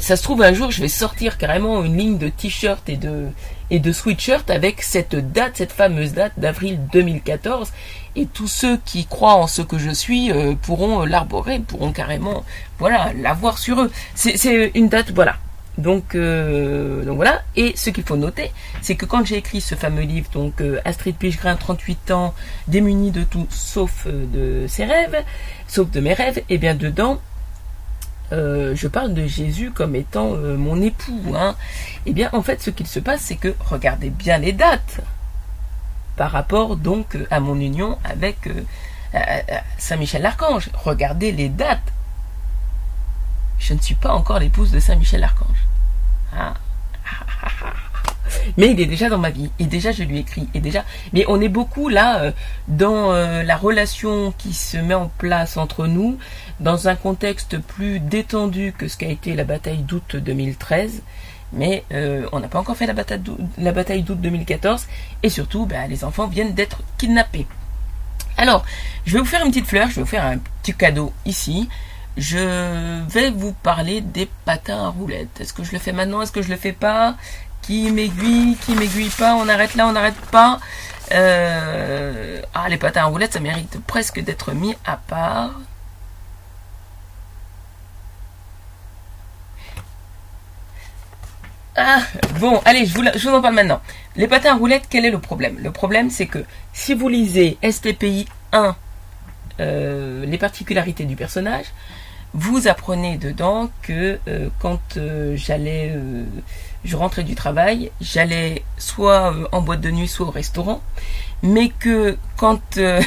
ça 0.00 0.16
se 0.16 0.22
trouve 0.22 0.42
un 0.42 0.54
jour, 0.54 0.70
je 0.70 0.80
vais 0.80 0.88
sortir 0.88 1.36
carrément 1.36 1.84
une 1.84 1.98
ligne 1.98 2.18
de 2.18 2.30
t-shirt 2.30 2.88
et 2.88 2.96
de, 2.96 3.28
et 3.70 3.78
de 3.78 3.92
sweatshirt 3.92 4.50
avec 4.50 4.82
cette 4.82 5.14
date, 5.14 5.56
cette 5.56 5.72
fameuse 5.72 6.12
date 6.12 6.32
d'avril 6.36 6.78
2014. 6.92 7.72
Et 8.16 8.26
tous 8.26 8.48
ceux 8.48 8.78
qui 8.84 9.06
croient 9.06 9.34
en 9.34 9.46
ce 9.46 9.62
que 9.62 9.78
je 9.78 9.90
suis 9.90 10.32
euh, 10.32 10.54
pourront 10.54 11.04
l'arborer, 11.04 11.60
pourront 11.60 11.92
carrément, 11.92 12.44
voilà, 12.78 13.12
l'avoir 13.14 13.58
sur 13.58 13.80
eux. 13.80 13.90
C'est 14.14 14.72
une 14.74 14.88
date, 14.88 15.12
voilà. 15.12 15.36
Donc, 15.76 16.16
euh, 16.16 17.04
donc 17.04 17.16
voilà. 17.16 17.42
Et 17.54 17.74
ce 17.76 17.90
qu'il 17.90 18.02
faut 18.02 18.16
noter, 18.16 18.50
c'est 18.82 18.96
que 18.96 19.06
quand 19.06 19.24
j'ai 19.24 19.36
écrit 19.36 19.60
ce 19.60 19.76
fameux 19.76 20.02
livre, 20.02 20.28
donc 20.32 20.60
euh, 20.60 20.80
Astrid 20.84 21.14
Pichegrin, 21.14 21.54
38 21.54 22.10
ans, 22.10 22.34
démunie 22.66 23.12
de 23.12 23.22
tout 23.22 23.46
sauf 23.50 24.06
de 24.08 24.66
ses 24.66 24.84
rêves, 24.84 25.22
sauf 25.68 25.88
de 25.90 26.00
mes 26.00 26.14
rêves, 26.14 26.42
et 26.48 26.58
bien 26.58 26.74
dedans, 26.74 27.20
euh, 28.32 28.76
je 28.76 28.88
parle 28.88 29.14
de 29.14 29.26
Jésus 29.26 29.70
comme 29.70 29.94
étant 29.94 30.34
euh, 30.34 30.56
mon 30.56 30.80
époux. 30.82 31.34
Hein. 31.34 31.56
Eh 32.06 32.12
bien, 32.12 32.28
en 32.32 32.42
fait, 32.42 32.62
ce 32.62 32.70
qu'il 32.70 32.86
se 32.86 33.00
passe, 33.00 33.22
c'est 33.22 33.36
que 33.36 33.54
regardez 33.60 34.10
bien 34.10 34.38
les 34.38 34.52
dates 34.52 35.00
par 36.16 36.32
rapport 36.32 36.76
donc 36.76 37.16
à 37.30 37.40
mon 37.40 37.58
union 37.60 37.98
avec 38.04 38.48
euh, 38.48 38.62
Saint 39.78 39.96
Michel 39.96 40.22
l'Archange. 40.22 40.68
Regardez 40.74 41.32
les 41.32 41.48
dates. 41.48 41.92
Je 43.58 43.74
ne 43.74 43.80
suis 43.80 43.94
pas 43.94 44.12
encore 44.12 44.38
l'épouse 44.38 44.70
de 44.70 44.80
Saint 44.80 44.96
Michel 44.96 45.20
l'Archange. 45.20 45.66
Ah. 46.36 46.54
Mais 48.56 48.70
il 48.70 48.80
est 48.80 48.86
déjà 48.86 49.08
dans 49.08 49.18
ma 49.18 49.30
vie. 49.30 49.50
Et 49.58 49.66
déjà, 49.66 49.92
je 49.92 50.02
lui 50.02 50.18
écris. 50.18 50.48
Et 50.54 50.60
déjà, 50.60 50.84
mais 51.12 51.24
on 51.28 51.40
est 51.40 51.48
beaucoup 51.48 51.88
là 51.88 52.20
euh, 52.20 52.32
dans 52.68 53.12
euh, 53.12 53.42
la 53.42 53.56
relation 53.56 54.32
qui 54.36 54.52
se 54.52 54.76
met 54.76 54.94
en 54.94 55.08
place 55.18 55.56
entre 55.56 55.86
nous, 55.86 56.18
dans 56.60 56.88
un 56.88 56.96
contexte 56.96 57.58
plus 57.58 58.00
détendu 58.00 58.72
que 58.76 58.88
ce 58.88 58.96
qu'a 58.96 59.08
été 59.08 59.34
la 59.34 59.44
bataille 59.44 59.78
d'août 59.78 60.16
2013. 60.16 61.02
Mais 61.52 61.84
euh, 61.92 62.26
on 62.32 62.40
n'a 62.40 62.48
pas 62.48 62.58
encore 62.58 62.76
fait 62.76 62.86
la 62.86 62.92
bataille 63.72 64.02
d'août 64.02 64.20
2014. 64.20 64.86
Et 65.22 65.30
surtout, 65.30 65.66
ben, 65.66 65.88
les 65.88 66.04
enfants 66.04 66.26
viennent 66.26 66.54
d'être 66.54 66.82
kidnappés. 66.98 67.46
Alors, 68.36 68.64
je 69.06 69.14
vais 69.14 69.18
vous 69.20 69.24
faire 69.24 69.44
une 69.44 69.50
petite 69.50 69.66
fleur. 69.66 69.88
Je 69.88 69.96
vais 69.96 70.02
vous 70.02 70.06
faire 70.06 70.24
un 70.24 70.38
petit 70.62 70.74
cadeau 70.74 71.12
ici 71.24 71.68
je 72.18 73.04
vais 73.08 73.30
vous 73.30 73.52
parler 73.52 74.00
des 74.00 74.28
patins 74.44 74.84
à 74.84 74.88
roulettes. 74.88 75.40
Est-ce 75.40 75.52
que 75.52 75.62
je 75.62 75.72
le 75.72 75.78
fais 75.78 75.92
maintenant? 75.92 76.20
Est-ce 76.20 76.32
que 76.32 76.42
je 76.42 76.50
le 76.50 76.56
fais 76.56 76.72
pas? 76.72 77.16
Qui 77.68 77.92
m'aiguille, 77.92 78.56
qui 78.56 78.74
m'aiguille 78.74 79.10
pas, 79.10 79.34
on 79.34 79.46
arrête 79.46 79.74
là, 79.74 79.86
on 79.86 79.92
n'arrête 79.92 80.18
pas. 80.32 80.58
Euh, 81.12 82.40
ah, 82.54 82.66
les 82.70 82.78
patins 82.78 83.02
à 83.02 83.04
roulettes, 83.04 83.34
ça 83.34 83.40
mérite 83.40 83.78
presque 83.86 84.20
d'être 84.20 84.52
mis 84.52 84.74
à 84.86 84.96
part. 84.96 85.50
Ah, 91.76 92.00
bon, 92.40 92.58
allez, 92.64 92.86
je 92.86 92.94
vous, 92.94 93.34
en 93.34 93.42
parle 93.42 93.54
maintenant. 93.54 93.82
Les 94.16 94.26
patins 94.26 94.52
à 94.52 94.56
roulettes, 94.56 94.86
quel 94.88 95.04
est 95.04 95.10
le 95.10 95.18
problème? 95.18 95.58
Le 95.62 95.70
problème, 95.70 96.08
c'est 96.08 96.26
que 96.26 96.42
si 96.72 96.94
vous 96.94 97.10
lisez 97.10 97.58
STPI 97.62 98.26
1, 98.52 98.76
euh, 99.60 100.24
les 100.24 100.38
particularités 100.38 101.04
du 101.04 101.16
personnage, 101.16 101.66
vous 102.34 102.68
apprenez 102.68 103.16
dedans 103.16 103.70
que 103.82 104.18
euh, 104.28 104.48
quand 104.60 104.98
j'allais 105.34 105.94
je 106.84 106.96
rentrais 106.96 107.24
du 107.24 107.34
travail, 107.34 107.90
j'allais 108.00 108.62
soit 108.78 109.32
euh, 109.34 109.48
en 109.52 109.60
boîte 109.60 109.80
de 109.80 109.90
nuit, 109.90 110.08
soit 110.08 110.26
au 110.26 110.30
restaurant, 110.30 110.80
mais 111.42 111.68
que 111.68 112.16
quand, 112.36 112.78
euh, 112.78 113.00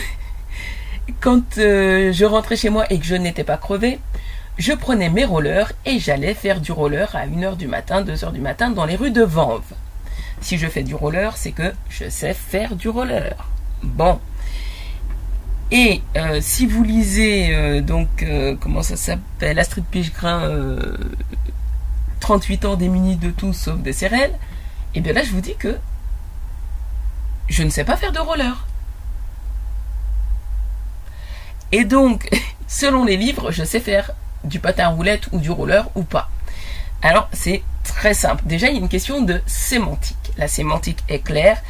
quand 1.20 1.58
euh, 1.58 2.12
je 2.12 2.26
rentrais 2.26 2.56
chez 2.56 2.70
moi 2.70 2.86
et 2.92 3.00
que 3.00 3.06
je 3.06 3.16
n'étais 3.16 3.44
pas 3.44 3.58
crevé, 3.58 4.00
je 4.58 4.74
prenais 4.74 5.10
mes 5.10 5.26
rollers 5.26 5.72
et 5.86 6.00
j'allais 6.00 6.34
faire 6.34 6.60
du 6.60 6.72
roller 6.72 7.16
à 7.16 7.26
1h 7.26 7.58
du 7.58 7.68
matin, 7.68 8.04
2h 8.04 8.32
du 8.34 8.42
matin 8.42 8.70
dans 8.70 8.86
les 8.86 8.96
rues 8.96 9.12
de 9.12 9.24
Vanves. 9.24 9.74
Si 10.42 10.58
je 10.58 10.68
fais 10.68 10.84
du 10.84 10.96
roller, 10.96 11.38
c'est 11.38 11.52
que 11.52 11.74
je 11.90 12.10
sais 12.10 12.34
faire 12.34 12.76
du 12.76 12.90
roller. 12.90 13.36
Bon. 13.84 14.20
Et 15.72 16.02
si 16.42 16.66
vous 16.66 16.84
lisez 16.84 17.82
donc 17.82 18.26
comment 18.60 18.84
ça 18.84 18.98
s'appelle 18.98 19.58
Astrid 19.58 19.86
Pichegrin 19.86 20.50
38 22.20 22.66
ans 22.66 22.76
démunis 22.76 23.16
de 23.16 23.32
tout 23.32 23.54
sauf 23.54 23.80
des 23.80 23.94
céréales, 23.94 24.32
et 24.94 25.00
eh 25.00 25.02
bien 25.02 25.14
là 25.14 25.24
je 25.24 25.32
vous 25.32 25.42
dis 25.42 25.56
que 25.56 25.78
je 27.52 27.64
ne 27.64 27.70
sais 27.70 27.84
pas 27.84 27.98
faire 27.98 28.12
de 28.12 28.20
roller. 28.20 28.66
Et 31.72 31.84
donc, 31.84 32.30
selon 32.68 33.04
les 33.04 33.18
livres, 33.18 33.52
je 33.52 33.64
sais 33.64 33.80
faire 33.80 34.12
du 34.44 34.60
patin 34.60 34.88
roulette 34.88 35.28
ou 35.32 35.40
du 35.40 35.52
roller 35.52 35.90
ou 35.96 36.04
pas. 36.04 36.30
Alors, 37.02 37.30
c'est 37.34 37.62
très 37.84 38.14
simple. 38.14 38.44
Déjà, 38.46 38.68
il 38.68 38.74
y 38.74 38.78
a 38.78 38.80
une 38.80 38.90
question 38.90 39.22
de 39.22 39.42
sémantique. 39.46 40.32
La 40.38 40.48
sémantique 40.48 41.04
est 41.10 41.20
claire. 41.20 41.62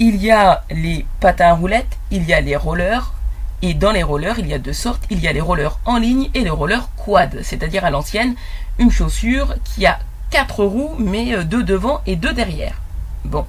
Il 0.00 0.16
y 0.16 0.30
a 0.30 0.64
les 0.70 1.04
patins 1.20 1.54
roulettes, 1.54 1.98
il 2.10 2.24
y 2.24 2.32
a 2.32 2.40
les 2.40 2.56
rollers, 2.56 3.12
et 3.60 3.74
dans 3.74 3.90
les 3.90 4.02
rollers, 4.02 4.38
il 4.38 4.46
y 4.46 4.54
a 4.54 4.58
deux 4.58 4.72
sortes. 4.72 5.02
Il 5.10 5.20
y 5.20 5.28
a 5.28 5.32
les 5.32 5.40
rollers 5.40 5.78
en 5.84 5.98
ligne 5.98 6.30
et 6.34 6.40
les 6.40 6.50
rollers 6.50 6.88
quad, 6.96 7.40
c'est-à-dire 7.42 7.84
à 7.84 7.90
l'ancienne, 7.90 8.34
une 8.78 8.90
chaussure 8.90 9.54
qui 9.64 9.86
a 9.86 9.98
quatre 10.30 10.64
roues, 10.64 10.94
mais 10.98 11.34
euh, 11.34 11.44
deux 11.44 11.64
devant 11.64 12.00
et 12.06 12.16
deux 12.16 12.32
derrière. 12.32 12.80
Bon. 13.24 13.46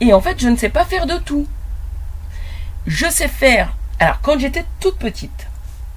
Et 0.00 0.12
en 0.12 0.20
fait, 0.20 0.40
je 0.40 0.48
ne 0.48 0.56
sais 0.56 0.70
pas 0.70 0.84
faire 0.84 1.06
de 1.06 1.18
tout. 1.18 1.46
Je 2.86 3.08
sais 3.08 3.28
faire. 3.28 3.74
Alors, 3.98 4.20
quand 4.22 4.38
j'étais 4.38 4.64
toute 4.80 4.98
petite, 4.98 5.46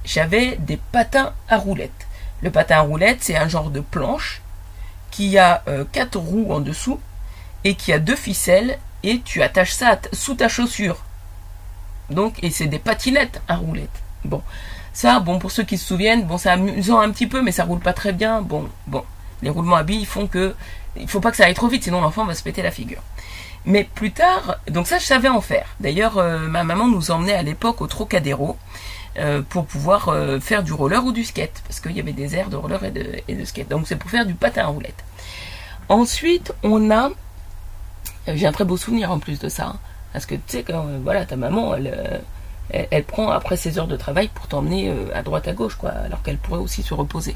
j'avais 0.04 0.56
des 0.56 0.78
patins 0.92 1.32
à 1.48 1.56
roulettes. 1.56 2.06
Le 2.42 2.50
patin 2.50 2.76
à 2.76 2.80
roulettes, 2.80 3.22
c'est 3.22 3.36
un 3.36 3.48
genre 3.48 3.70
de 3.70 3.80
planche 3.80 4.42
qui 5.10 5.38
a 5.38 5.62
euh, 5.68 5.84
quatre 5.90 6.18
roues 6.18 6.52
en 6.52 6.60
dessous 6.60 7.00
et 7.64 7.74
qui 7.74 7.92
a 7.92 7.98
deux 7.98 8.16
ficelles 8.16 8.78
et 9.02 9.20
tu 9.20 9.42
attaches 9.42 9.72
ça 9.72 9.98
sous 10.12 10.34
ta 10.34 10.48
chaussure. 10.48 11.04
Donc, 12.10 12.42
et 12.42 12.50
c'est 12.50 12.66
des 12.66 12.78
patinettes 12.78 13.42
à 13.48 13.56
roulette. 13.56 14.02
Bon, 14.24 14.42
ça, 14.92 15.20
bon, 15.20 15.38
pour 15.38 15.50
ceux 15.50 15.64
qui 15.64 15.78
se 15.78 15.86
souviennent, 15.86 16.24
bon, 16.24 16.38
c'est 16.38 16.50
amusant 16.50 17.00
un 17.00 17.10
petit 17.10 17.26
peu, 17.26 17.42
mais 17.42 17.52
ça 17.52 17.64
roule 17.64 17.80
pas 17.80 17.92
très 17.92 18.12
bien. 18.12 18.42
Bon, 18.42 18.68
bon, 18.86 19.04
les 19.42 19.50
roulements 19.50 19.76
à 19.76 19.82
billes 19.82 20.06
font 20.06 20.26
que 20.26 20.54
il 20.96 21.08
faut 21.08 21.20
pas 21.20 21.30
que 21.30 21.36
ça 21.36 21.44
aille 21.44 21.54
trop 21.54 21.68
vite, 21.68 21.84
sinon 21.84 22.00
l'enfant 22.00 22.24
va 22.24 22.34
se 22.34 22.42
péter 22.42 22.62
la 22.62 22.70
figure. 22.70 23.02
Mais 23.64 23.84
plus 23.84 24.12
tard, 24.12 24.56
donc 24.68 24.86
ça, 24.86 24.98
je 24.98 25.04
savais 25.04 25.28
en 25.28 25.40
faire. 25.40 25.66
D'ailleurs, 25.80 26.18
euh, 26.18 26.38
ma 26.48 26.64
maman 26.64 26.88
nous 26.88 27.10
emmenait 27.10 27.34
à 27.34 27.42
l'époque 27.42 27.80
au 27.80 27.86
Trocadéro 27.86 28.56
euh, 29.18 29.42
pour 29.42 29.66
pouvoir 29.66 30.08
euh, 30.08 30.40
faire 30.40 30.62
du 30.62 30.72
roller 30.72 31.04
ou 31.04 31.12
du 31.12 31.24
skate, 31.24 31.62
parce 31.66 31.80
qu'il 31.80 31.92
y 31.92 32.00
avait 32.00 32.12
des 32.12 32.34
aires 32.34 32.50
de 32.50 32.56
roller 32.56 32.82
et 32.84 32.90
de, 32.90 33.20
et 33.28 33.44
skate. 33.44 33.68
Donc 33.68 33.86
c'est 33.86 33.96
pour 33.96 34.10
faire 34.10 34.26
du 34.26 34.34
patin 34.34 34.62
à 34.62 34.66
roulette. 34.66 35.04
Ensuite, 35.88 36.52
on 36.62 36.90
a, 36.90 37.10
j'ai 38.26 38.46
un 38.46 38.52
très 38.52 38.64
beau 38.64 38.76
souvenir 38.76 39.10
en 39.10 39.18
plus 39.18 39.38
de 39.38 39.48
ça, 39.48 39.66
hein, 39.66 39.78
parce 40.12 40.26
que 40.26 40.34
tu 40.34 40.42
sais 40.46 40.62
quand 40.62 40.86
voilà 41.02 41.24
ta 41.24 41.36
maman, 41.36 41.74
elle, 41.74 42.22
elle, 42.70 43.04
prend 43.04 43.30
après 43.30 43.56
ses 43.56 43.78
heures 43.78 43.86
de 43.86 43.96
travail 43.96 44.28
pour 44.28 44.46
t'emmener 44.46 44.92
à 45.14 45.22
droite 45.22 45.48
à 45.48 45.52
gauche, 45.52 45.76
quoi, 45.76 45.90
alors 45.90 46.22
qu'elle 46.22 46.38
pourrait 46.38 46.60
aussi 46.60 46.82
se 46.82 46.94
reposer. 46.94 47.34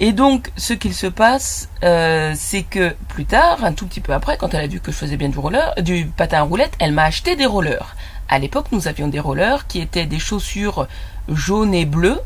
Et 0.00 0.12
donc, 0.12 0.50
ce 0.56 0.72
qu'il 0.72 0.92
se 0.92 1.06
passe, 1.06 1.68
euh, 1.84 2.32
c'est 2.36 2.64
que 2.64 2.94
plus 3.08 3.26
tard, 3.26 3.62
un 3.62 3.72
tout 3.72 3.86
petit 3.86 4.00
peu 4.00 4.12
après, 4.12 4.36
quand 4.36 4.52
elle 4.52 4.62
a 4.62 4.66
vu 4.66 4.80
que 4.80 4.90
je 4.90 4.96
faisais 4.96 5.16
bien 5.16 5.28
du 5.28 5.38
roller, 5.38 5.72
du 5.80 6.06
patin 6.06 6.38
à 6.38 6.42
roulette, 6.42 6.72
elle 6.80 6.92
m'a 6.92 7.04
acheté 7.04 7.36
des 7.36 7.46
rollers. 7.46 7.94
À 8.28 8.40
l'époque, 8.40 8.66
nous 8.72 8.88
avions 8.88 9.06
des 9.06 9.20
rollers 9.20 9.68
qui 9.68 9.80
étaient 9.80 10.06
des 10.06 10.18
chaussures 10.18 10.88
jaunes 11.28 11.74
et 11.74 11.84
bleues, 11.84 12.20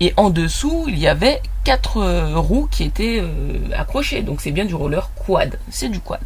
et 0.00 0.14
en 0.16 0.30
dessous, 0.30 0.86
il 0.88 0.98
y 0.98 1.06
avait 1.06 1.42
quatre 1.64 1.98
euh, 1.98 2.38
roues 2.38 2.68
qui 2.70 2.84
étaient 2.84 3.18
euh, 3.20 3.58
accrochées. 3.76 4.22
Donc, 4.22 4.40
c'est 4.40 4.50
bien 4.50 4.64
du 4.64 4.74
roller 4.74 5.10
quad. 5.26 5.58
C'est 5.68 5.90
du 5.90 6.00
quad. 6.00 6.20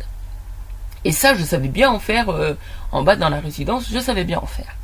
Et 1.04 1.12
ça, 1.12 1.34
je 1.34 1.44
savais 1.44 1.68
bien 1.68 1.90
en 1.90 1.98
faire 1.98 2.28
en 2.92 3.02
bas 3.02 3.16
dans 3.16 3.28
la 3.28 3.40
résidence. 3.40 3.88
Je 3.90 3.98
savais 3.98 4.24
bien 4.24 4.38
en 4.38 4.46
faire. 4.46 4.76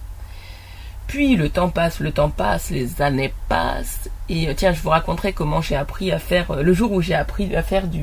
Puis 1.06 1.36
le 1.36 1.48
temps 1.48 1.68
passe, 1.68 2.00
le 2.00 2.10
temps 2.10 2.30
passe, 2.30 2.70
les 2.70 3.00
années 3.00 3.32
passent. 3.48 4.10
Et 4.28 4.48
euh, 4.48 4.54
tiens, 4.56 4.72
je 4.72 4.80
vous 4.80 4.90
raconterai 4.90 5.32
comment 5.32 5.60
j'ai 5.60 5.76
appris 5.76 6.10
à 6.10 6.18
faire, 6.18 6.50
euh, 6.50 6.62
le 6.62 6.72
jour 6.72 6.90
où 6.92 7.00
j'ai 7.00 7.14
appris 7.14 7.54
à 7.54 7.62
faire 7.62 7.86
du, 7.86 8.02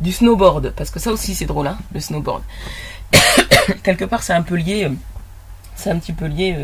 du 0.00 0.12
snowboard. 0.12 0.74
Parce 0.76 0.90
que 0.90 1.00
ça 1.00 1.10
aussi 1.10 1.34
c'est 1.34 1.46
drôle, 1.46 1.66
hein, 1.66 1.78
le 1.94 2.00
snowboard. 2.00 2.42
Quelque 3.82 4.04
part 4.04 4.22
c'est 4.22 4.34
un 4.34 4.42
peu 4.42 4.56
lié, 4.56 4.84
euh, 4.84 4.90
c'est 5.74 5.90
un 5.90 5.98
petit 5.98 6.12
peu 6.12 6.26
lié 6.26 6.56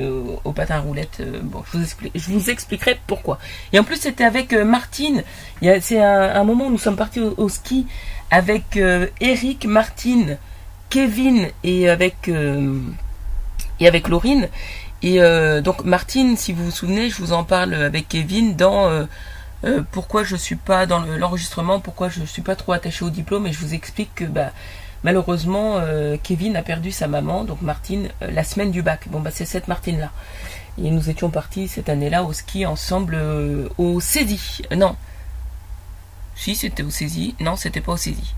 au 0.45 0.53
patin 0.53 0.81
roulette. 0.81 1.23
bon, 1.43 1.63
je 1.73 1.79
vous, 1.79 1.85
je 2.15 2.31
vous, 2.31 2.51
expliquerai 2.51 2.99
pourquoi. 3.07 3.39
Et 3.73 3.79
en 3.79 3.85
plus 3.85 3.97
c'était 3.97 4.25
avec 4.25 4.53
Martine. 4.53 5.23
C'est 5.81 6.01
un, 6.03 6.45
moment 6.45 6.67
où 6.67 6.71
nous 6.71 6.79
sommes 6.79 6.97
partis 6.97 7.21
au, 7.21 7.49
ski 7.49 7.87
avec 8.31 8.79
Eric, 9.21 9.65
Martine, 9.65 10.39
Kevin 10.91 11.49
et 11.65 11.89
avec, 11.89 12.29
et 12.29 13.89
avec 13.89 14.09
Laurine. 14.09 14.49
Et 15.03 15.21
euh, 15.21 15.61
donc 15.61 15.85
Martine, 15.85 16.37
si 16.37 16.53
vous 16.53 16.65
vous 16.65 16.71
souvenez, 16.71 17.09
je 17.09 17.17
vous 17.17 17.33
en 17.33 17.45
parle 17.45 17.75
avec 17.75 18.09
Kevin 18.09 18.57
dans 18.57 18.89
euh, 18.89 19.05
euh, 19.65 19.83
pourquoi 19.93 20.25
je 20.25 20.35
suis 20.35 20.57
pas 20.57 20.87
dans 20.87 20.99
l'enregistrement, 20.99 21.79
pourquoi 21.81 22.09
je 22.09 22.25
suis 22.25 22.43
pas 22.43 22.57
trop 22.57 22.73
attachée 22.73 23.05
au 23.05 23.11
diplôme, 23.11 23.47
et 23.47 23.53
je 23.53 23.61
vous 23.61 23.75
explique 23.75 24.15
que 24.17 24.25
bah, 24.25 24.51
malheureusement 25.05 25.81
Kevin 26.23 26.57
a 26.57 26.63
perdu 26.63 26.91
sa 26.93 27.07
maman, 27.07 27.45
donc 27.45 27.63
Martine, 27.63 28.09
la 28.21 28.45
semaine 28.45 28.71
du 28.71 28.83
bac. 28.83 29.09
Bon 29.09 29.21
bah 29.21 29.31
c'est 29.33 29.45
cette 29.45 29.69
Martine 29.69 29.99
là. 29.99 30.11
Et 30.79 30.91
nous 30.91 31.11
étions 31.11 31.31
partis 31.31 31.69
cette 31.69 31.89
année-là 31.89 32.23
au 32.23 32.33
ski 32.33 32.65
ensemble 32.67 33.19
au 33.79 34.01
Cési. 34.01 34.63
Non. 34.77 34.97
Si 36.37 36.55
c'était 36.55 36.85
au 36.85 36.91
Cési. 36.91 37.35
Non, 37.41 37.57
c'était 37.57 37.81
pas 37.81 37.93
au 37.93 37.97
Cési. 37.97 38.35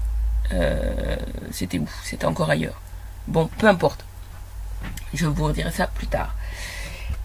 c'était 1.50 1.78
où? 1.78 1.88
C'était 2.02 2.26
encore 2.26 2.50
ailleurs. 2.50 2.80
Bon, 3.26 3.48
peu 3.58 3.68
importe. 3.68 4.04
Je 5.14 5.26
vous 5.26 5.44
redirai 5.44 5.70
ça 5.70 5.86
plus 5.86 6.06
tard. 6.06 6.34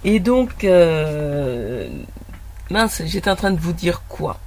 Et 0.04 0.20
donc, 0.20 0.64
euh, 0.64 1.90
mince, 2.70 3.02
j'étais 3.06 3.30
en 3.30 3.36
train 3.36 3.52
de 3.52 3.60
vous 3.60 3.74
dire 3.74 4.04
quoi? 4.08 4.38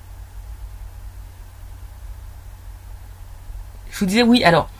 Je 3.90 3.98
vous 3.98 4.06
disais 4.06 4.22
oui, 4.22 4.44
alors, 4.44 4.70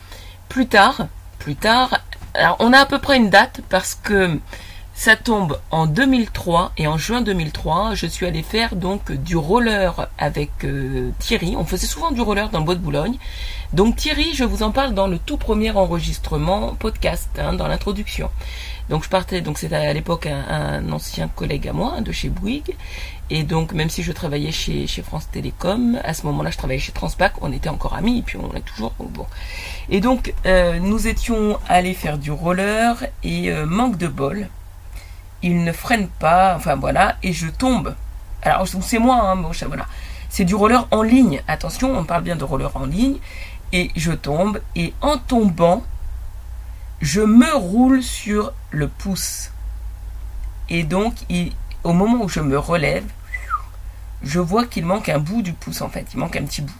plus 0.49 0.67
tard, 0.67 1.07
plus 1.37 1.55
tard, 1.55 2.01
alors 2.33 2.57
on 2.59 2.73
a 2.73 2.79
à 2.79 2.85
peu 2.85 2.99
près 2.99 3.17
une 3.17 3.29
date 3.29 3.61
parce 3.69 3.95
que 3.95 4.39
ça 4.93 5.15
tombe 5.15 5.57
en 5.71 5.85
2003 5.87 6.73
et 6.77 6.85
en 6.87 6.97
juin 6.97 7.21
2003, 7.21 7.95
je 7.95 8.05
suis 8.05 8.25
allé 8.25 8.43
faire 8.43 8.75
donc 8.75 9.13
du 9.13 9.37
roller 9.37 10.09
avec 10.17 10.51
euh, 10.65 11.11
Thierry. 11.19 11.55
On 11.55 11.63
faisait 11.63 11.87
souvent 11.87 12.11
du 12.11 12.19
roller 12.19 12.49
dans 12.49 12.59
bois 12.59 12.75
de 12.75 12.81
Boulogne. 12.81 13.17
Donc 13.71 13.95
Thierry, 13.95 14.33
je 14.33 14.43
vous 14.43 14.61
en 14.61 14.71
parle 14.71 14.93
dans 14.93 15.07
le 15.07 15.17
tout 15.17 15.37
premier 15.37 15.71
enregistrement 15.71 16.75
podcast, 16.75 17.29
hein, 17.39 17.53
dans 17.53 17.69
l'introduction. 17.69 18.29
Donc 18.89 19.03
je 19.03 19.09
partais, 19.09 19.41
donc 19.41 19.59
c'était 19.59 19.75
à 19.75 19.93
l'époque 19.93 20.25
un, 20.25 20.91
ancien 20.91 21.27
collègue 21.27 21.67
à 21.67 21.73
moi 21.73 22.01
de 22.01 22.11
chez 22.11 22.29
Bouygues. 22.29 22.75
Et 23.29 23.43
donc 23.43 23.73
même 23.73 23.89
si 23.89 24.01
je 24.01 24.11
travaillais 24.11 24.51
chez, 24.51 24.87
France 25.03 25.29
Télécom, 25.31 25.99
à 26.03 26.13
ce 26.15 26.25
moment-là 26.25 26.49
je 26.49 26.57
travaillais 26.57 26.79
chez 26.79 26.91
Transpac, 26.91 27.33
on 27.41 27.51
était 27.51 27.69
encore 27.69 27.93
amis 27.95 28.19
et 28.19 28.21
puis 28.23 28.37
on 28.37 28.55
est 28.55 28.61
toujours 28.61 28.93
bon. 28.99 29.27
Et 29.89 30.01
donc 30.01 30.33
euh, 30.47 30.79
nous 30.79 31.07
étions 31.07 31.59
allés 31.67 31.93
faire 31.93 32.17
du 32.17 32.31
roller 32.31 33.05
et 33.23 33.51
euh, 33.51 33.67
manque 33.67 33.97
de 33.97 34.07
bol, 34.07 34.47
il 35.43 35.63
ne 35.63 35.71
freine 35.71 36.07
pas, 36.07 36.55
enfin 36.55 36.75
voilà, 36.75 37.17
et 37.21 37.31
je 37.31 37.47
tombe. 37.47 37.95
Alors 38.41 38.67
c'est 38.67 38.99
moi, 38.99 39.21
hein, 39.21 39.35
bon, 39.35 39.51
voilà. 39.67 39.85
C'est 40.29 40.45
du 40.45 40.55
roller 40.55 40.87
en 40.91 41.01
ligne. 41.01 41.41
Attention, 41.47 41.97
on 41.97 42.05
parle 42.05 42.23
bien 42.23 42.35
de 42.35 42.43
roller 42.43 42.71
en 42.75 42.85
ligne. 42.85 43.17
Et 43.71 43.91
je 43.95 44.11
tombe, 44.11 44.61
et 44.75 44.93
en 45.01 45.17
tombant, 45.17 45.83
je 47.01 47.21
me 47.21 47.55
roule 47.55 48.03
sur 48.03 48.53
le 48.71 48.87
pouce. 48.87 49.51
Et 50.69 50.83
donc, 50.83 51.15
au 51.83 51.93
moment 51.93 52.23
où 52.23 52.29
je 52.29 52.39
me 52.39 52.57
relève, 52.57 53.05
je 54.21 54.39
vois 54.39 54.65
qu'il 54.65 54.85
manque 54.85 55.09
un 55.09 55.19
bout 55.19 55.41
du 55.41 55.53
pouce 55.53 55.81
en 55.81 55.89
fait. 55.89 56.05
Il 56.13 56.19
manque 56.19 56.35
un 56.35 56.43
petit 56.43 56.61
bout. 56.61 56.73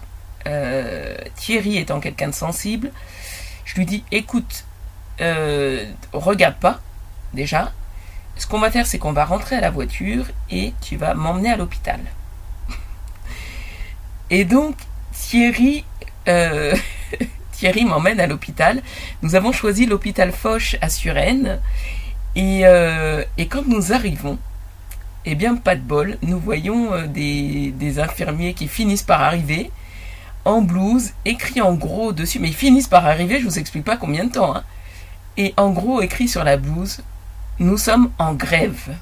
Euh, 0.47 1.17
Thierry 1.35 1.77
étant 1.77 1.99
quelqu'un 1.99 2.29
de 2.29 2.33
sensible, 2.33 2.91
je 3.65 3.75
lui 3.75 3.85
dis 3.85 4.03
écoute, 4.11 4.65
euh, 5.21 5.85
regarde 6.13 6.55
pas 6.55 6.79
déjà. 7.33 7.71
Ce 8.37 8.47
qu'on 8.47 8.59
va 8.59 8.71
faire, 8.71 8.87
c'est 8.87 8.99
qu'on 8.99 9.11
va 9.11 9.25
rentrer 9.25 9.57
à 9.57 9.61
la 9.61 9.69
voiture 9.69 10.25
et 10.49 10.73
tu 10.81 10.95
vas 10.95 11.13
m'emmener 11.13 11.51
à 11.51 11.57
l'hôpital. 11.57 11.99
et 14.29 14.45
donc 14.45 14.75
Thierry 15.11 15.85
euh, 16.27 16.75
Thierry 17.59 17.83
m'emmène 17.83 18.21
à 18.21 18.27
l'hôpital. 18.27 18.81
Nous 19.21 19.35
avons 19.35 19.51
choisi 19.51 19.85
l'hôpital 19.85 20.31
Foch 20.31 20.77
à 20.79 20.87
Suresnes. 20.87 21.59
Euh, 22.37 23.25
et, 23.37 23.47
quand 23.47 23.67
nous 23.67 23.91
arrivons, 23.91 24.39
eh 25.25 25.35
bien, 25.35 25.57
pas 25.57 25.75
de 25.75 25.81
bol, 25.81 26.17
nous 26.21 26.39
voyons 26.39 26.93
euh, 26.93 27.05
des, 27.05 27.99
infirmiers 27.99 28.53
qui 28.53 28.69
finissent 28.69 29.03
par 29.03 29.21
arriver 29.21 29.71
en 30.45 30.61
blouse, 30.61 31.11
écrit 31.25 31.59
en 31.59 31.73
gros 31.73 32.13
dessus, 32.13 32.39
mais 32.39 32.47
ils 32.47 32.55
finissent 32.55 32.87
par 32.87 33.05
arriver, 33.05 33.41
je 33.41 33.45
vous 33.45 33.59
explique 33.59 33.83
pas 33.83 33.97
combien 33.97 34.23
de 34.23 34.31
temps. 34.31 34.55
Hein. 34.55 34.63
Et 35.35 35.53
en 35.57 35.71
gros, 35.71 36.01
écrit 36.01 36.29
sur 36.29 36.45
la 36.45 36.55
blouse, 36.55 37.01
nous 37.59 37.77
sommes 37.77 38.09
en 38.19 38.35
grève. 38.35 38.95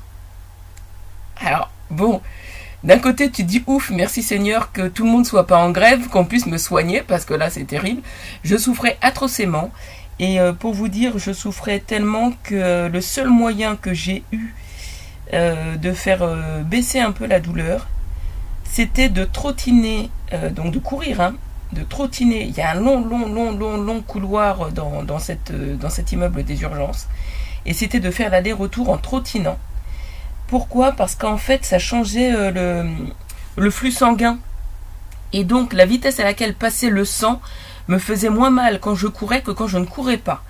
Alors, 1.40 1.70
bon, 1.92 2.22
d'un 2.84 3.00
côté, 3.00 3.32
tu 3.32 3.44
dis 3.44 3.64
ouf, 3.66 3.90
merci 3.90 4.22
Seigneur 4.22 4.72
que 4.72 4.88
tout 4.88 5.04
le 5.04 5.12
monde 5.12 5.26
soit 5.26 5.48
pas 5.48 5.58
en 5.58 5.72
grève, 5.72 6.08
qu'on 6.10 6.26
puisse 6.26 6.46
me 6.46 6.58
soigner, 6.58 7.02
parce 7.02 7.26
que 7.26 7.34
là 7.34 7.50
c'est 7.50 7.66
terrible. 7.66 8.02
Je 8.44 8.56
souffrais 8.56 8.98
atrocement. 9.02 9.72
Et 10.20 10.40
euh, 10.40 10.54
pour 10.54 10.74
vous 10.74 10.88
dire, 10.88 11.20
je 11.20 11.32
souffrais 11.32 11.80
tellement 11.80 12.34
que 12.44 12.88
le 12.88 13.02
seul 13.02 13.30
moyen 13.30 13.76
que 13.76 13.94
j'ai 13.94 14.24
eu 14.32 14.54
euh, 15.34 15.76
de 15.76 15.92
faire 15.94 16.24
euh, 16.24 16.62
baisser 16.64 17.00
un 17.00 17.12
peu 17.12 17.28
la 17.28 17.40
douleur, 17.40 17.88
c'était 18.64 19.10
de 19.10 19.24
trottiner, 19.24 20.10
donc 20.52 20.74
de 20.74 20.80
courir, 20.80 21.22
hein, 21.22 21.36
de 21.72 21.84
trottiner. 21.84 22.44
Il 22.44 22.56
y 22.56 22.62
a 22.62 22.72
un 22.72 22.76
long, 22.76 23.04
long, 23.04 23.28
long, 23.28 23.52
long, 23.52 23.78
long 23.78 24.02
couloir 24.02 24.72
dans, 24.72 25.04
dans, 25.04 25.20
cet 25.20 26.12
immeuble 26.12 26.44
des 26.44 26.62
urgences. 26.62 27.08
Et 27.66 27.74
c'était 27.74 28.02
de 28.02 28.12
faire 28.12 28.30
l'aller-retour 28.30 28.90
en 28.90 28.98
trottinant. 28.98 29.58
Pourquoi? 30.48 30.94
Parce 30.94 31.16
qu'en 31.16 31.38
fait, 31.38 31.66
ça 31.66 31.80
changeait 31.80 32.34
euh, 32.34 32.84
le, 33.56 33.70
flux 33.70 33.92
sanguin. 33.92 34.40
Et 35.34 35.44
donc, 35.44 35.74
la 35.74 35.86
vitesse 35.86 36.20
à 36.20 36.24
laquelle 36.24 36.56
passait 36.56 36.90
le 36.90 37.04
sang 37.04 37.42
me 37.88 38.00
faisait 38.00 38.30
moins 38.30 38.50
mal 38.50 38.80
quand 38.80 38.96
je 38.96 39.08
courais 39.08 39.42
que 39.42 39.52
quand 39.52 39.68
je 39.68 39.78
ne 39.78 39.86
courais 39.86 40.18
pas. 40.18 40.44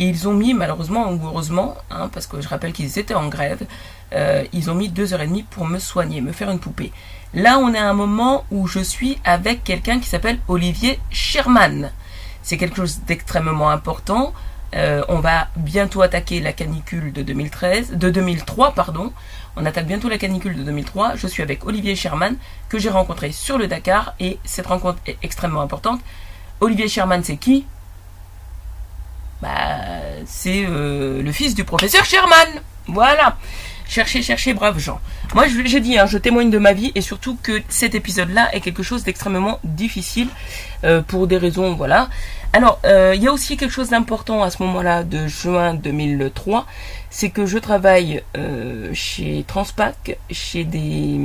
Et 0.00 0.08
ils 0.08 0.28
ont 0.28 0.34
mis, 0.34 0.54
malheureusement 0.54 1.12
ou 1.12 1.24
heureusement, 1.24 1.76
hein, 1.90 2.10
parce 2.12 2.26
que 2.26 2.40
je 2.40 2.48
rappelle 2.48 2.72
qu'ils 2.72 2.98
étaient 2.98 3.14
en 3.14 3.28
grève, 3.28 3.64
euh, 4.12 4.44
ils 4.52 4.70
ont 4.70 4.74
mis 4.74 4.88
deux 4.88 5.14
heures 5.14 5.20
et 5.20 5.26
demie 5.26 5.44
pour 5.44 5.66
me 5.66 5.78
soigner, 5.78 6.20
me 6.20 6.32
faire 6.32 6.50
une 6.50 6.58
poupée. 6.58 6.92
Là, 7.32 7.58
on 7.58 7.72
est 7.74 7.78
à 7.78 7.88
un 7.88 7.94
moment 7.94 8.44
où 8.50 8.66
je 8.66 8.80
suis 8.80 9.18
avec 9.24 9.62
quelqu'un 9.62 10.00
qui 10.00 10.08
s'appelle 10.08 10.38
Olivier 10.48 10.98
Sherman. 11.10 11.92
C'est 12.42 12.56
quelque 12.56 12.76
chose 12.76 13.00
d'extrêmement 13.06 13.70
important. 13.70 14.32
Euh, 14.74 15.02
on 15.08 15.20
va 15.20 15.48
bientôt 15.56 16.02
attaquer 16.02 16.40
la 16.40 16.52
canicule 16.52 17.12
de 17.12 17.22
2013, 17.22 17.92
de 17.92 18.10
2003, 18.10 18.72
pardon. 18.72 19.12
On 19.56 19.64
attaque 19.66 19.86
bientôt 19.86 20.08
la 20.08 20.18
canicule 20.18 20.56
de 20.56 20.62
2003. 20.64 21.14
Je 21.16 21.26
suis 21.26 21.42
avec 21.42 21.64
Olivier 21.64 21.94
Sherman, 21.94 22.36
que 22.68 22.78
j'ai 22.78 22.90
rencontré 22.90 23.30
sur 23.30 23.56
le 23.56 23.68
Dakar, 23.68 24.14
et 24.18 24.38
cette 24.44 24.66
rencontre 24.66 24.98
est 25.06 25.16
extrêmement 25.22 25.60
importante. 25.60 26.00
Olivier 26.60 26.88
Sherman, 26.88 27.22
c'est 27.22 27.36
qui? 27.36 27.66
Bah, 29.42 29.50
c'est 30.26 30.64
euh, 30.66 31.22
le 31.22 31.32
fils 31.32 31.54
du 31.54 31.64
professeur 31.64 32.04
Sherman. 32.04 32.60
Voilà. 32.86 33.36
Cherchez, 33.86 34.22
cherchez, 34.22 34.54
braves 34.54 34.78
gens. 34.78 35.00
Moi, 35.34 35.46
je, 35.46 35.78
dis, 35.78 35.98
hein, 35.98 36.06
je 36.06 36.16
témoigne 36.16 36.50
de 36.50 36.58
ma 36.58 36.72
vie 36.72 36.90
et 36.94 37.00
surtout 37.00 37.36
que 37.42 37.62
cet 37.68 37.94
épisode-là 37.94 38.54
est 38.54 38.60
quelque 38.60 38.82
chose 38.82 39.04
d'extrêmement 39.04 39.60
difficile 39.62 40.28
euh, 40.84 41.02
pour 41.02 41.26
des 41.26 41.36
raisons, 41.36 41.74
voilà. 41.74 42.08
Alors, 42.54 42.78
euh, 42.84 43.14
il 43.16 43.22
y 43.24 43.26
a 43.26 43.32
aussi 43.32 43.56
quelque 43.56 43.72
chose 43.72 43.88
d'important 43.90 44.44
à 44.44 44.48
ce 44.48 44.62
moment-là 44.62 45.02
de 45.02 45.26
juin 45.26 45.74
2003, 45.74 46.66
c'est 47.10 47.30
que 47.30 47.46
je 47.46 47.58
travaille 47.58 48.22
euh, 48.36 48.90
chez 48.94 49.44
Transpac, 49.48 50.16
chez 50.30 50.62
des 50.62 51.18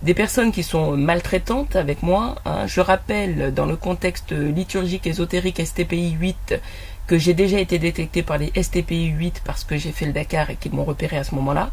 des 0.00 0.14
personnes 0.14 0.50
qui 0.50 0.62
sont 0.62 0.96
maltraitantes 0.96 1.76
avec 1.76 2.02
moi. 2.02 2.36
Hein. 2.46 2.66
Je 2.66 2.80
rappelle, 2.80 3.52
dans 3.52 3.66
le 3.66 3.76
contexte 3.76 4.32
liturgique 4.32 5.06
ésotérique 5.06 5.64
STPI 5.64 6.12
8, 6.12 6.58
que 7.06 7.18
j'ai 7.18 7.34
déjà 7.34 7.60
été 7.60 7.78
détecté 7.78 8.22
par 8.22 8.38
les 8.38 8.50
STPI 8.60 9.08
8 9.08 9.42
parce 9.44 9.64
que 9.64 9.76
j'ai 9.76 9.92
fait 9.92 10.06
le 10.06 10.12
Dakar 10.12 10.48
et 10.48 10.56
qu'ils 10.56 10.72
m'ont 10.72 10.84
repéré 10.84 11.18
à 11.18 11.24
ce 11.24 11.34
moment-là. 11.34 11.70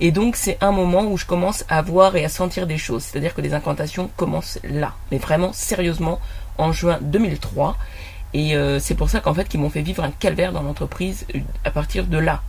Et 0.00 0.10
donc 0.10 0.36
c'est 0.36 0.58
un 0.60 0.72
moment 0.72 1.04
où 1.04 1.16
je 1.16 1.24
commence 1.24 1.64
à 1.68 1.80
voir 1.80 2.16
et 2.16 2.24
à 2.24 2.28
sentir 2.28 2.66
des 2.66 2.78
choses. 2.78 3.02
C'est-à-dire 3.02 3.34
que 3.34 3.40
les 3.40 3.54
incantations 3.54 4.10
commencent 4.16 4.58
là, 4.62 4.94
mais 5.10 5.18
vraiment 5.18 5.52
sérieusement 5.52 6.20
en 6.58 6.72
juin 6.72 6.98
2003. 7.02 7.76
Et 8.34 8.56
euh, 8.56 8.80
c'est 8.80 8.94
pour 8.94 9.08
ça 9.08 9.20
qu'en 9.20 9.32
fait 9.32 9.48
qu'ils 9.48 9.60
m'ont 9.60 9.70
fait 9.70 9.82
vivre 9.82 10.02
un 10.02 10.10
calvaire 10.10 10.52
dans 10.52 10.62
l'entreprise 10.62 11.24
euh, 11.34 11.38
à 11.64 11.70
partir 11.70 12.06
de 12.06 12.18
là. 12.18 12.42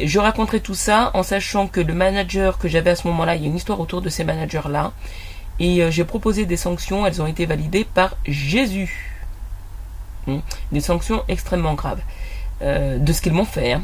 Je 0.00 0.18
raconterai 0.18 0.60
tout 0.60 0.74
ça 0.74 1.10
en 1.12 1.22
sachant 1.22 1.68
que 1.68 1.80
le 1.80 1.92
manager 1.92 2.56
que 2.56 2.66
j'avais 2.66 2.90
à 2.90 2.96
ce 2.96 3.06
moment-là, 3.08 3.36
il 3.36 3.42
y 3.42 3.44
a 3.44 3.48
une 3.48 3.56
histoire 3.56 3.78
autour 3.78 4.00
de 4.00 4.08
ces 4.08 4.24
managers-là. 4.24 4.92
Et 5.60 5.82
euh, 5.82 5.90
j'ai 5.90 6.04
proposé 6.04 6.46
des 6.46 6.56
sanctions, 6.56 7.06
elles 7.06 7.20
ont 7.20 7.26
été 7.26 7.44
validées 7.44 7.84
par 7.84 8.16
Jésus. 8.24 9.20
Hmm. 10.26 10.38
Des 10.72 10.80
sanctions 10.80 11.22
extrêmement 11.28 11.74
graves. 11.74 12.00
De 12.62 13.12
ce 13.12 13.20
qu'ils 13.20 13.32
m'ont 13.32 13.44
fait. 13.44 13.72
Hein. 13.72 13.82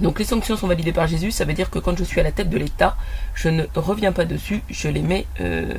Donc 0.00 0.18
les 0.18 0.24
sanctions 0.24 0.56
sont 0.56 0.66
validées 0.66 0.92
par 0.92 1.06
Jésus, 1.06 1.30
ça 1.30 1.44
veut 1.44 1.52
dire 1.52 1.70
que 1.70 1.78
quand 1.78 1.96
je 1.96 2.04
suis 2.04 2.20
à 2.20 2.22
la 2.22 2.32
tête 2.32 2.48
de 2.48 2.58
l'État, 2.58 2.96
je 3.34 3.48
ne 3.48 3.64
reviens 3.74 4.12
pas 4.12 4.24
dessus, 4.24 4.62
je 4.68 4.88
les 4.88 5.02
mets 5.02 5.26
euh, 5.40 5.74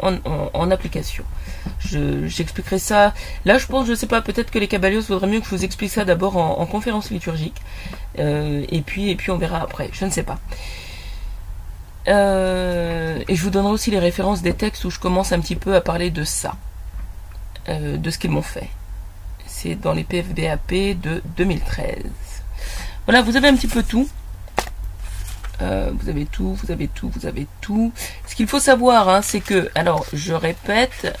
en, 0.00 0.70
application. 0.70 1.24
J'expliquerai 1.80 2.78
ça. 2.78 3.14
Là, 3.44 3.58
je 3.58 3.66
pense, 3.66 3.86
je 3.86 3.94
sais 3.94 4.06
pas, 4.06 4.20
peut-être 4.20 4.50
que 4.50 4.58
les 4.58 4.68
cabalios 4.68 5.02
vaudrait 5.02 5.28
mieux 5.28 5.40
que 5.40 5.46
je 5.46 5.50
vous 5.50 5.64
explique 5.64 5.90
ça 5.90 6.04
d'abord 6.04 6.36
en, 6.36 6.66
conférence 6.66 7.10
liturgique, 7.10 7.60
euh, 8.18 8.64
et 8.68 8.82
puis 8.82 9.10
et 9.10 9.16
puis 9.16 9.30
on 9.30 9.38
verra 9.38 9.62
après. 9.62 9.90
Je 9.92 10.04
ne 10.04 10.10
sais 10.10 10.24
pas. 10.24 10.38
et 12.06 13.34
je 13.34 13.42
vous 13.42 13.50
donnerai 13.50 13.72
aussi 13.72 13.90
les 13.90 13.98
références 13.98 14.42
des 14.42 14.54
textes 14.54 14.84
où 14.84 14.90
je 14.90 14.98
commence 14.98 15.32
un 15.32 15.40
petit 15.40 15.56
peu 15.56 15.74
à 15.74 15.80
parler 15.80 16.10
de 16.10 16.24
ça, 16.24 16.56
de 17.68 18.10
ce 18.10 18.18
qu'ils 18.18 18.30
m'ont 18.30 18.42
fait 18.42 18.70
c'est 19.56 19.74
dans 19.74 19.94
les 19.94 20.04
PFBAP 20.04 21.00
de 21.00 21.22
2013. 21.36 21.96
Voilà, 23.06 23.22
vous 23.22 23.36
avez 23.36 23.48
un 23.48 23.56
petit 23.56 23.68
peu 23.68 23.82
tout. 23.82 24.08
Euh, 25.62 25.90
vous 25.94 26.08
avez 26.08 26.26
tout, 26.26 26.54
vous 26.54 26.70
avez 26.70 26.88
tout, 26.88 27.08
vous 27.08 27.26
avez 27.26 27.46
tout. 27.60 27.92
Ce 28.26 28.34
qu'il 28.34 28.46
faut 28.46 28.60
savoir, 28.60 29.08
hein, 29.08 29.22
c'est 29.22 29.40
que, 29.40 29.70
alors 29.74 30.04
je 30.12 30.34
répète, 30.34 31.18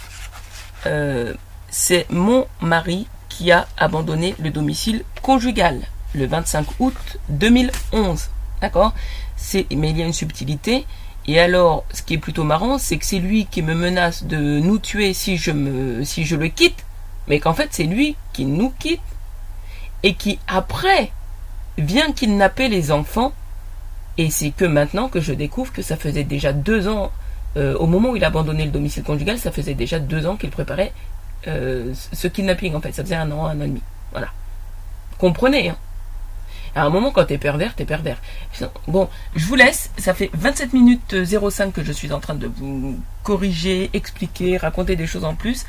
euh, 0.86 1.34
c'est 1.70 2.06
mon 2.10 2.46
mari 2.60 3.06
qui 3.28 3.50
a 3.50 3.66
abandonné 3.76 4.34
le 4.38 4.50
domicile 4.50 5.04
conjugal 5.22 5.80
le 6.14 6.26
25 6.26 6.66
août 6.80 7.18
2011. 7.30 8.28
D'accord? 8.60 8.94
Mais 9.54 9.90
il 9.90 9.98
y 9.98 10.02
a 10.02 10.06
une 10.06 10.12
subtilité. 10.12 10.86
Et 11.26 11.40
alors, 11.40 11.84
ce 11.92 12.02
qui 12.02 12.14
est 12.14 12.18
plutôt 12.18 12.44
marrant, 12.44 12.78
c'est 12.78 12.98
que 12.98 13.04
c'est 13.04 13.18
lui 13.18 13.46
qui 13.46 13.62
me 13.62 13.74
menace 13.74 14.24
de 14.24 14.60
nous 14.60 14.78
tuer 14.78 15.12
si 15.12 15.36
je 15.36 15.50
me, 15.50 16.04
si 16.04 16.24
je 16.24 16.36
le 16.36 16.48
quitte 16.48 16.84
mais 17.28 17.40
qu'en 17.40 17.54
fait 17.54 17.68
c'est 17.72 17.84
lui 17.84 18.16
qui 18.32 18.44
nous 18.44 18.70
quitte 18.78 19.00
et 20.02 20.14
qui 20.14 20.38
après 20.46 21.10
vient 21.78 22.12
kidnapper 22.12 22.68
les 22.68 22.92
enfants. 22.92 23.32
Et 24.18 24.30
c'est 24.30 24.50
que 24.50 24.64
maintenant 24.64 25.08
que 25.08 25.20
je 25.20 25.32
découvre 25.32 25.72
que 25.72 25.82
ça 25.82 25.96
faisait 25.96 26.24
déjà 26.24 26.52
deux 26.52 26.88
ans, 26.88 27.12
euh, 27.56 27.76
au 27.76 27.86
moment 27.86 28.10
où 28.10 28.16
il 28.16 28.24
a 28.24 28.28
abandonné 28.28 28.64
le 28.64 28.70
domicile 28.70 29.02
conjugal, 29.02 29.38
ça 29.38 29.52
faisait 29.52 29.74
déjà 29.74 29.98
deux 29.98 30.26
ans 30.26 30.36
qu'il 30.36 30.50
préparait 30.50 30.92
euh, 31.48 31.92
ce 32.12 32.28
kidnapping 32.28 32.74
en 32.74 32.80
fait. 32.80 32.92
Ça 32.92 33.02
faisait 33.02 33.16
un 33.16 33.30
an, 33.30 33.46
un 33.46 33.60
an 33.60 33.64
et 33.64 33.68
demi. 33.68 33.82
Voilà. 34.12 34.28
Comprenez, 35.18 35.70
hein 35.70 35.76
à 36.76 36.82
un 36.82 36.90
moment, 36.90 37.10
quand 37.10 37.24
t'es 37.24 37.38
pervers, 37.38 37.74
t'es 37.74 37.86
pervers. 37.86 38.20
Bon, 38.86 39.08
je 39.34 39.46
vous 39.46 39.54
laisse. 39.54 39.90
Ça 39.96 40.12
fait 40.12 40.28
27 40.34 40.74
minutes 40.74 41.24
05 41.24 41.72
que 41.72 41.82
je 41.82 41.90
suis 41.90 42.12
en 42.12 42.20
train 42.20 42.34
de 42.34 42.46
vous 42.46 43.00
corriger, 43.22 43.88
expliquer, 43.94 44.58
raconter 44.58 44.94
des 44.94 45.06
choses 45.06 45.24
en 45.24 45.34
plus. 45.34 45.64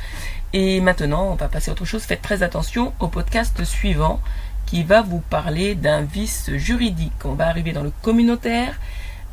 Et 0.52 0.82
maintenant, 0.82 1.32
on 1.32 1.36
va 1.36 1.48
passer 1.48 1.70
à 1.70 1.72
autre 1.72 1.86
chose. 1.86 2.04
Faites 2.04 2.22
très 2.22 2.44
attention 2.44 2.92
au 3.00 3.08
podcast 3.08 3.64
suivant 3.64 4.20
qui 4.68 4.84
va 4.84 5.02
vous 5.02 5.20
parler 5.20 5.74
d'un 5.74 6.02
vice 6.02 6.52
juridique. 6.54 7.26
On 7.26 7.34
va 7.34 7.48
arriver 7.48 7.72
dans 7.72 7.84
le 7.84 7.92
communautaire 8.04 8.80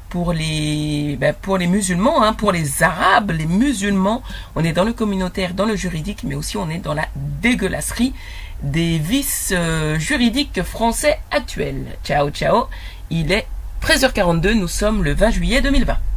pour 0.08 0.32
les, 0.32 1.18
ben, 1.20 1.34
pour 1.34 1.58
les 1.58 1.66
musulmans, 1.66 2.22
hein, 2.22 2.32
pour 2.32 2.52
les 2.52 2.82
arabes, 2.82 3.32
les 3.32 3.46
musulmans. 3.46 4.22
On 4.54 4.64
est 4.64 4.72
dans 4.72 4.84
le 4.84 4.92
communautaire, 4.92 5.52
dans 5.52 5.66
le 5.66 5.74
juridique, 5.76 6.22
mais 6.24 6.36
aussi 6.36 6.56
on 6.56 6.70
est 6.70 6.78
dans 6.78 6.94
la 6.94 7.06
dégueulasserie 7.42 8.14
des 8.62 8.98
vices 8.98 9.52
euh, 9.54 9.98
juridiques 9.98 10.62
français 10.62 11.18
actuels. 11.30 11.84
Ciao, 12.04 12.30
ciao. 12.30 12.68
Il 13.10 13.32
est 13.32 13.46
13h42, 13.82 14.52
nous 14.52 14.68
sommes 14.68 15.02
le 15.02 15.14
20 15.14 15.30
juillet 15.30 15.60
2020. 15.60 16.13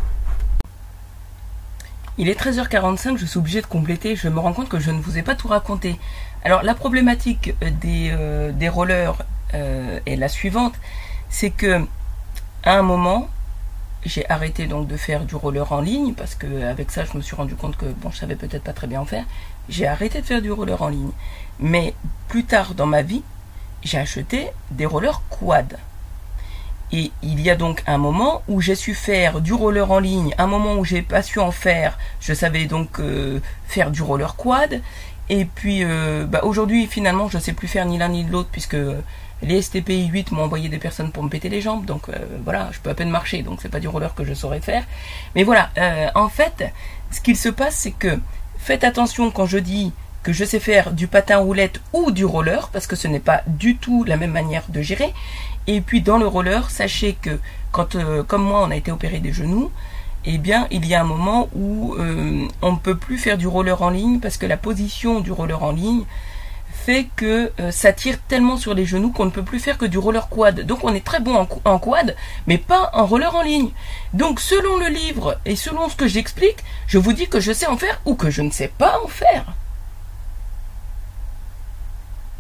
Il 2.17 2.30
est 2.30 2.39
13h45, 2.39 3.17
je 3.17 3.25
suis 3.25 3.38
obligé 3.38 3.62
de 3.62 3.67
compléter, 3.67 4.15
je 4.15 4.27
me 4.27 4.39
rends 4.39 4.53
compte 4.53 4.69
que 4.69 4.80
je 4.80 4.91
ne 4.91 4.99
vous 4.99 5.17
ai 5.17 5.21
pas 5.21 5.36
tout 5.36 5.47
raconté. 5.47 5.99
Alors 6.43 6.63
la 6.63 6.73
problématique 6.73 7.53
euh, 7.63 7.69
des, 7.69 8.10
euh, 8.12 8.51
des 8.51 8.69
rollers 8.69 9.21
est 9.53 10.17
la 10.17 10.27
suivante, 10.27 10.73
c'est 11.30 11.51
que 11.51 11.86
à 12.63 12.73
un 12.77 12.82
moment, 12.82 13.30
j'ai 14.06 14.30
arrêté 14.30 14.67
donc 14.67 14.88
de 14.88 14.97
faire 14.97 15.25
du 15.25 15.36
roller 15.36 15.71
en 15.71 15.82
ligne 15.82 16.13
parce 16.13 16.36
que 16.36 16.63
avec 16.63 16.91
ça 16.91 17.06
je 17.06 17.17
me 17.17 17.21
suis 17.21 17.36
rendu 17.36 17.56
compte 17.56 17.77
que 17.77 17.86
bon 17.86 18.10
je 18.12 18.17
savais 18.17 18.36
peut-être 18.36 18.63
pas 18.63 18.73
très 18.73 18.88
bien 18.88 19.01
en 19.01 19.06
faire. 19.06 19.25
J'ai 19.69 19.88
arrêté 19.88 20.21
de 20.21 20.25
faire 20.25 20.41
du 20.41 20.51
roller 20.51 20.82
en 20.82 20.89
ligne. 20.89 21.12
Mais 21.60 21.93
plus 22.27 22.45
tard 22.45 22.73
dans 22.73 22.86
ma 22.86 23.01
vie, 23.01 23.23
j'ai 23.84 23.97
acheté 23.97 24.49
des 24.71 24.86
rollers 24.86 25.21
quad. 25.30 25.77
Et 26.91 27.12
il 27.21 27.41
y 27.41 27.50
a 27.50 27.56
donc 27.56 27.84
un 27.86 27.97
moment 27.97 28.43
où 28.47 28.62
j'ai 28.62 28.76
su 28.76 28.93
faire 28.93 29.41
du 29.41 29.54
roller 29.54 29.91
en 29.91 30.00
ligne, 30.00 30.34
un 30.38 30.47
moment 30.47 30.76
où 30.76 30.86
j'ai 30.86 31.02
pas 31.02 31.21
su 31.21 31.39
en 31.39 31.52
faire, 31.52 31.97
je 32.21 32.34
savais 32.34 32.65
donc 32.65 33.00
euh, 33.00 33.39
faire 33.67 33.91
du 33.91 34.02
roller 34.02 34.36
quad. 34.36 34.82
Et 35.30 35.43
puis 35.43 35.84
euh, 35.84 36.26
bah, 36.26 36.41
aujourd'hui 36.43 36.88
finalement 36.88 37.28
je 37.28 37.38
ne 37.38 37.41
sais 37.41 37.52
plus 37.52 37.67
faire 37.67 37.86
ni 37.86 37.97
l'un 37.97 38.08
ni 38.08 38.23
l'autre 38.23 38.47
puisque 38.50 38.78
les 39.41 39.62
STPI 39.62 40.08
8 40.08 40.32
m'ont 40.32 40.43
envoyé 40.43 40.69
des 40.69 40.80
personnes 40.80 41.12
pour 41.12 41.23
me 41.23 41.30
péter 41.30 41.50
les 41.50 41.62
jambes, 41.62 41.86
donc 41.86 42.10
euh, 42.10 42.13
voilà, 42.43 42.69
je 42.71 42.80
peux 42.80 42.89
à 42.89 42.95
peine 42.95 43.10
marcher, 43.10 43.43
donc 43.43 43.60
c'est 43.62 43.69
pas 43.69 43.82
du 43.82 43.89
roller 43.89 44.15
que 44.15 44.23
je 44.23 44.34
saurais 44.34 44.62
faire. 44.62 44.84
Mais 45.36 45.43
voilà, 45.43 45.69
en 46.15 46.30
fait, 46.30 46.73
ce 47.12 47.21
qu'il 47.21 47.38
se 47.38 47.50
passe, 47.50 47.76
c'est 47.76 47.91
que 47.91 48.17
faites 48.58 48.84
attention 48.84 49.30
quand 49.30 49.45
je 49.45 49.60
dis 49.60 49.91
que 50.23 50.34
je 50.34 50.43
sais 50.43 50.60
faire 50.60 50.91
du 50.91 51.08
patin 51.08 51.38
roulette 51.38 51.80
ou 51.93 52.12
du 52.12 52.26
roller, 52.26 52.69
parce 52.73 52.88
que 52.88 52.95
ce 52.95 53.08
n'est 53.08 53.19
pas 53.19 53.43
du 53.47 53.78
tout 53.78 54.04
la 54.04 54.17
même 54.17 54.32
manière 54.32 54.63
de 54.69 54.82
gérer. 54.82 55.13
Et 55.67 55.82
puis 55.82 56.01
dans 56.01 56.17
le 56.17 56.27
roller, 56.27 56.69
sachez 56.69 57.13
que 57.13 57.39
quand, 57.71 57.95
euh, 57.95 58.23
comme 58.23 58.43
moi, 58.43 58.63
on 58.65 58.71
a 58.71 58.75
été 58.75 58.91
opéré 58.91 59.19
des 59.19 59.34
genoux, 59.34 59.71
eh 60.25 60.38
bien, 60.38 60.67
il 60.71 60.86
y 60.86 60.95
a 60.95 61.01
un 61.01 61.06
moment 61.06 61.49
où 61.53 61.95
euh, 61.95 62.47
on 62.62 62.71
ne 62.73 62.77
peut 62.77 62.97
plus 62.97 63.17
faire 63.17 63.38
du 63.38 63.47
roller 63.47 63.82
en 63.82 63.89
ligne 63.89 64.19
parce 64.19 64.38
que 64.38 64.45
la 64.45 64.58
position 64.58 65.19
du 65.19 65.32
roller 65.32 65.62
en 65.62 65.71
ligne 65.71 66.03
fait 66.88 67.08
que 67.17 67.51
euh, 67.60 67.71
ça 67.71 67.91
tire 67.91 68.17
tellement 68.27 68.56
sur 68.56 68.73
les 68.73 68.86
genoux 68.86 69.12
qu'on 69.12 69.25
ne 69.25 69.30
peut 69.30 69.43
plus 69.43 69.60
faire 69.60 69.77
que 69.77 69.86
du 69.86 69.97
roller 69.97 70.30
quad. 70.30 70.62
Donc 70.62 70.84
on 70.84 70.93
est 70.93 71.03
très 71.03 71.19
bon 71.19 71.36
en, 71.36 71.47
en, 71.65 71.80
quad, 71.80 72.15
mais 72.45 72.58
pas 72.58 72.89
en 72.93 73.06
roller 73.06 73.36
en 73.36 73.41
ligne. 73.41 73.69
Donc 74.13 74.39
selon 74.39 74.77
le 74.77 74.88
livre 74.88 75.38
et 75.45 75.56
selon 75.58 75.89
ce 75.89 75.95
que 75.97 76.08
j'explique, 76.08 76.63
je 76.88 76.97
vous 76.97 77.13
dis 77.13 77.27
que 77.27 77.41
je 77.41 77.51
sais 77.51 77.67
en 77.67 77.77
faire 77.77 77.99
ou 78.06 78.15
que 78.15 78.30
je 78.30 78.41
ne 78.41 78.51
sais 78.51 78.71
pas 78.77 78.99
en 79.03 79.08
faire. 79.08 79.45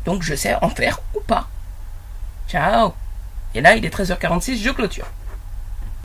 Donc 0.05 0.23
je 0.23 0.35
sais 0.35 0.55
en 0.61 0.69
faire 0.69 0.99
ou 1.15 1.19
pas. 1.19 1.49
Ciao. 2.47 2.93
Et 3.57 3.61
là, 3.61 3.75
il 3.75 3.83
est 3.83 3.89
13h46, 3.89 4.61
je 4.61 4.69
clôture. 4.69 5.07